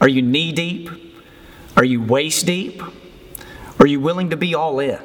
Are 0.00 0.08
you 0.08 0.22
knee 0.22 0.52
deep? 0.52 0.90
Are 1.76 1.84
you 1.84 2.02
waist 2.02 2.46
deep? 2.46 2.82
Are 3.80 3.86
you 3.86 4.00
willing 4.00 4.30
to 4.30 4.36
be 4.36 4.54
all 4.54 4.78
in? 4.78 5.00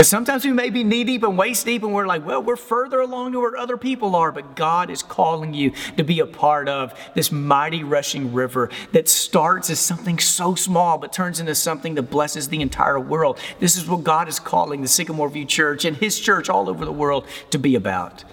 Because 0.00 0.08
sometimes 0.08 0.46
we 0.46 0.52
may 0.52 0.70
be 0.70 0.82
knee 0.82 1.04
deep 1.04 1.22
and 1.24 1.36
waist 1.36 1.66
deep, 1.66 1.82
and 1.82 1.92
we're 1.92 2.06
like, 2.06 2.24
well, 2.24 2.42
we're 2.42 2.56
further 2.56 3.00
along 3.00 3.32
to 3.32 3.40
where 3.40 3.54
other 3.54 3.76
people 3.76 4.16
are, 4.16 4.32
but 4.32 4.56
God 4.56 4.88
is 4.88 5.02
calling 5.02 5.52
you 5.52 5.72
to 5.98 6.02
be 6.02 6.20
a 6.20 6.26
part 6.26 6.70
of 6.70 6.98
this 7.14 7.30
mighty 7.30 7.84
rushing 7.84 8.32
river 8.32 8.70
that 8.92 9.10
starts 9.10 9.68
as 9.68 9.78
something 9.78 10.18
so 10.18 10.54
small 10.54 10.96
but 10.96 11.12
turns 11.12 11.38
into 11.38 11.54
something 11.54 11.96
that 11.96 12.04
blesses 12.04 12.48
the 12.48 12.62
entire 12.62 12.98
world. 12.98 13.38
This 13.58 13.76
is 13.76 13.86
what 13.86 14.02
God 14.02 14.26
is 14.26 14.38
calling 14.38 14.80
the 14.80 14.88
Sycamore 14.88 15.28
View 15.28 15.44
Church 15.44 15.84
and 15.84 15.94
His 15.94 16.18
church 16.18 16.48
all 16.48 16.70
over 16.70 16.86
the 16.86 16.92
world 16.92 17.26
to 17.50 17.58
be 17.58 17.74
about. 17.74 18.24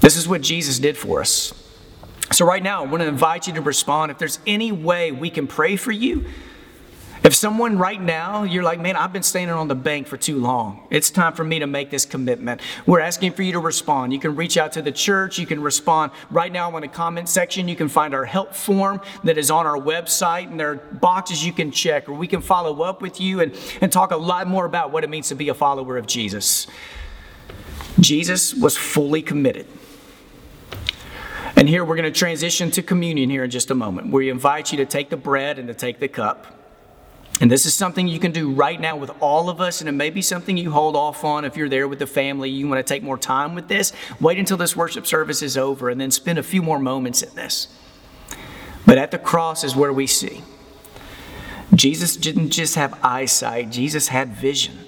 This 0.00 0.16
is 0.16 0.26
what 0.26 0.40
Jesus 0.40 0.78
did 0.78 0.96
for 0.96 1.20
us. 1.20 1.52
So, 2.30 2.46
right 2.46 2.62
now, 2.62 2.82
I 2.82 2.86
want 2.86 3.02
to 3.02 3.06
invite 3.06 3.48
you 3.48 3.52
to 3.52 3.60
respond. 3.60 4.10
If 4.10 4.16
there's 4.16 4.38
any 4.46 4.72
way 4.72 5.12
we 5.12 5.28
can 5.28 5.46
pray 5.46 5.76
for 5.76 5.92
you, 5.92 6.24
if 7.32 7.36
someone 7.36 7.78
right 7.78 7.98
now, 7.98 8.42
you're 8.42 8.62
like, 8.62 8.78
man, 8.78 8.94
I've 8.94 9.10
been 9.10 9.22
standing 9.22 9.56
on 9.56 9.66
the 9.66 9.74
bank 9.74 10.06
for 10.06 10.18
too 10.18 10.38
long. 10.38 10.86
It's 10.90 11.08
time 11.08 11.32
for 11.32 11.44
me 11.44 11.60
to 11.60 11.66
make 11.66 11.88
this 11.88 12.04
commitment. 12.04 12.60
We're 12.84 13.00
asking 13.00 13.32
for 13.32 13.42
you 13.42 13.52
to 13.52 13.58
respond. 13.58 14.12
You 14.12 14.18
can 14.18 14.36
reach 14.36 14.58
out 14.58 14.72
to 14.72 14.82
the 14.82 14.92
church. 14.92 15.38
You 15.38 15.46
can 15.46 15.62
respond 15.62 16.12
right 16.30 16.52
now 16.52 16.76
in 16.76 16.82
the 16.82 16.88
comment 16.88 17.30
section. 17.30 17.68
You 17.68 17.74
can 17.74 17.88
find 17.88 18.12
our 18.12 18.26
help 18.26 18.54
form 18.54 19.00
that 19.24 19.38
is 19.38 19.50
on 19.50 19.66
our 19.66 19.78
website, 19.78 20.48
and 20.48 20.60
there 20.60 20.72
are 20.72 20.76
boxes 20.76 21.42
you 21.42 21.54
can 21.54 21.70
check, 21.70 22.06
or 22.06 22.12
we 22.12 22.26
can 22.26 22.42
follow 22.42 22.82
up 22.82 23.00
with 23.00 23.18
you 23.18 23.40
and, 23.40 23.58
and 23.80 23.90
talk 23.90 24.10
a 24.10 24.16
lot 24.18 24.46
more 24.46 24.66
about 24.66 24.92
what 24.92 25.02
it 25.02 25.08
means 25.08 25.28
to 25.28 25.34
be 25.34 25.48
a 25.48 25.54
follower 25.54 25.96
of 25.96 26.06
Jesus. 26.06 26.66
Jesus 27.98 28.52
was 28.52 28.76
fully 28.76 29.22
committed. 29.22 29.66
And 31.56 31.66
here 31.66 31.82
we're 31.82 31.96
going 31.96 32.12
to 32.12 32.18
transition 32.18 32.70
to 32.72 32.82
communion 32.82 33.30
here 33.30 33.44
in 33.44 33.50
just 33.50 33.70
a 33.70 33.74
moment. 33.74 34.12
We 34.12 34.28
invite 34.28 34.70
you 34.70 34.76
to 34.76 34.84
take 34.84 35.08
the 35.08 35.16
bread 35.16 35.58
and 35.58 35.66
to 35.68 35.74
take 35.74 35.98
the 35.98 36.08
cup. 36.08 36.58
And 37.42 37.50
this 37.50 37.66
is 37.66 37.74
something 37.74 38.06
you 38.06 38.20
can 38.20 38.30
do 38.30 38.52
right 38.52 38.80
now 38.80 38.96
with 38.96 39.10
all 39.18 39.50
of 39.50 39.60
us, 39.60 39.80
and 39.80 39.88
it 39.88 39.92
may 39.92 40.10
be 40.10 40.22
something 40.22 40.56
you 40.56 40.70
hold 40.70 40.94
off 40.94 41.24
on 41.24 41.44
if 41.44 41.56
you're 41.56 41.68
there 41.68 41.88
with 41.88 41.98
the 41.98 42.06
family. 42.06 42.48
You 42.48 42.68
want 42.68 42.78
to 42.78 42.94
take 42.94 43.02
more 43.02 43.18
time 43.18 43.56
with 43.56 43.66
this. 43.66 43.92
Wait 44.20 44.38
until 44.38 44.56
this 44.56 44.76
worship 44.76 45.08
service 45.08 45.42
is 45.42 45.56
over 45.56 45.90
and 45.90 46.00
then 46.00 46.12
spend 46.12 46.38
a 46.38 46.42
few 46.44 46.62
more 46.62 46.78
moments 46.78 47.20
in 47.20 47.34
this. 47.34 47.66
But 48.86 48.96
at 48.96 49.10
the 49.10 49.18
cross 49.18 49.64
is 49.64 49.74
where 49.74 49.92
we 49.92 50.06
see 50.06 50.44
Jesus 51.74 52.16
didn't 52.16 52.50
just 52.50 52.76
have 52.76 52.96
eyesight, 53.02 53.70
Jesus 53.70 54.06
had 54.06 54.36
vision. 54.36 54.78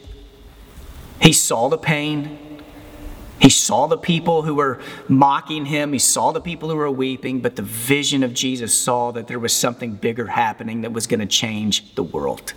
He 1.20 1.32
saw 1.32 1.68
the 1.68 1.76
pain, 1.76 2.38
he 3.40 3.50
saw 3.50 3.86
the 3.86 3.98
people 3.98 4.42
who 4.42 4.54
were 4.54 4.80
mocking 5.08 5.66
him. 5.66 5.92
He 5.92 5.98
saw 5.98 6.32
the 6.32 6.40
people 6.40 6.70
who 6.70 6.76
were 6.76 6.90
weeping, 6.90 7.40
but 7.40 7.56
the 7.56 7.62
vision 7.62 8.22
of 8.22 8.32
Jesus 8.32 8.78
saw 8.78 9.10
that 9.12 9.26
there 9.26 9.38
was 9.38 9.52
something 9.52 9.94
bigger 9.94 10.28
happening 10.28 10.82
that 10.82 10.92
was 10.92 11.06
going 11.06 11.20
to 11.20 11.26
change 11.26 11.94
the 11.94 12.02
world. 12.02 12.54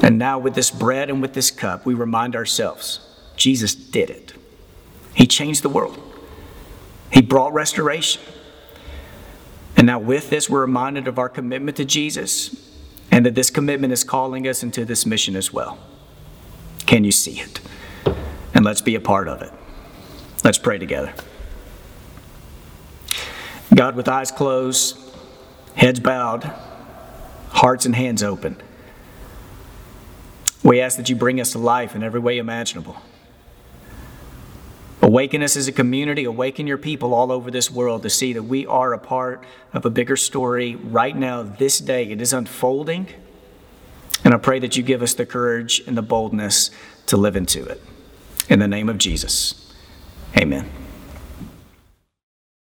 And 0.00 0.18
now, 0.18 0.38
with 0.38 0.54
this 0.54 0.70
bread 0.70 1.10
and 1.10 1.22
with 1.22 1.34
this 1.34 1.50
cup, 1.50 1.86
we 1.86 1.94
remind 1.94 2.34
ourselves 2.34 3.00
Jesus 3.36 3.74
did 3.74 4.10
it. 4.10 4.34
He 5.14 5.26
changed 5.26 5.62
the 5.62 5.68
world, 5.68 5.98
He 7.12 7.22
brought 7.22 7.52
restoration. 7.52 8.22
And 9.76 9.86
now, 9.86 9.98
with 9.98 10.30
this, 10.30 10.50
we're 10.50 10.60
reminded 10.62 11.08
of 11.08 11.18
our 11.18 11.28
commitment 11.28 11.76
to 11.78 11.84
Jesus 11.84 12.70
and 13.10 13.24
that 13.24 13.34
this 13.34 13.50
commitment 13.50 13.92
is 13.92 14.04
calling 14.04 14.46
us 14.46 14.62
into 14.62 14.84
this 14.84 15.06
mission 15.06 15.36
as 15.36 15.52
well. 15.52 15.78
Can 16.86 17.04
you 17.04 17.12
see 17.12 17.40
it? 17.40 17.60
And 18.52 18.64
let's 18.64 18.82
be 18.82 18.94
a 18.94 19.00
part 19.00 19.28
of 19.28 19.42
it. 19.42 19.52
Let's 20.42 20.58
pray 20.58 20.78
together. 20.78 21.12
God, 23.74 23.94
with 23.94 24.08
eyes 24.08 24.30
closed, 24.30 24.98
heads 25.74 26.00
bowed, 26.00 26.44
hearts 27.50 27.86
and 27.86 27.94
hands 27.94 28.22
open, 28.22 28.56
we 30.62 30.80
ask 30.80 30.96
that 30.96 31.08
you 31.08 31.16
bring 31.16 31.40
us 31.40 31.52
to 31.52 31.58
life 31.58 31.94
in 31.94 32.02
every 32.02 32.20
way 32.20 32.38
imaginable. 32.38 32.96
Awaken 35.02 35.42
us 35.42 35.56
as 35.56 35.66
a 35.66 35.72
community, 35.72 36.24
awaken 36.24 36.66
your 36.66 36.78
people 36.78 37.14
all 37.14 37.32
over 37.32 37.50
this 37.50 37.70
world 37.70 38.02
to 38.02 38.10
see 38.10 38.32
that 38.34 38.42
we 38.42 38.66
are 38.66 38.92
a 38.92 38.98
part 38.98 39.42
of 39.72 39.84
a 39.84 39.90
bigger 39.90 40.16
story 40.16 40.74
right 40.76 41.16
now, 41.16 41.42
this 41.42 41.78
day. 41.78 42.10
It 42.10 42.20
is 42.20 42.32
unfolding. 42.32 43.08
And 44.24 44.34
I 44.34 44.36
pray 44.36 44.58
that 44.58 44.76
you 44.76 44.82
give 44.82 45.00
us 45.00 45.14
the 45.14 45.24
courage 45.24 45.82
and 45.86 45.96
the 45.96 46.02
boldness 46.02 46.70
to 47.06 47.16
live 47.16 47.36
into 47.36 47.64
it. 47.64 47.82
In 48.48 48.58
the 48.58 48.68
name 48.68 48.88
of 48.88 48.98
Jesus. 48.98 49.69
Amen. 50.36 50.79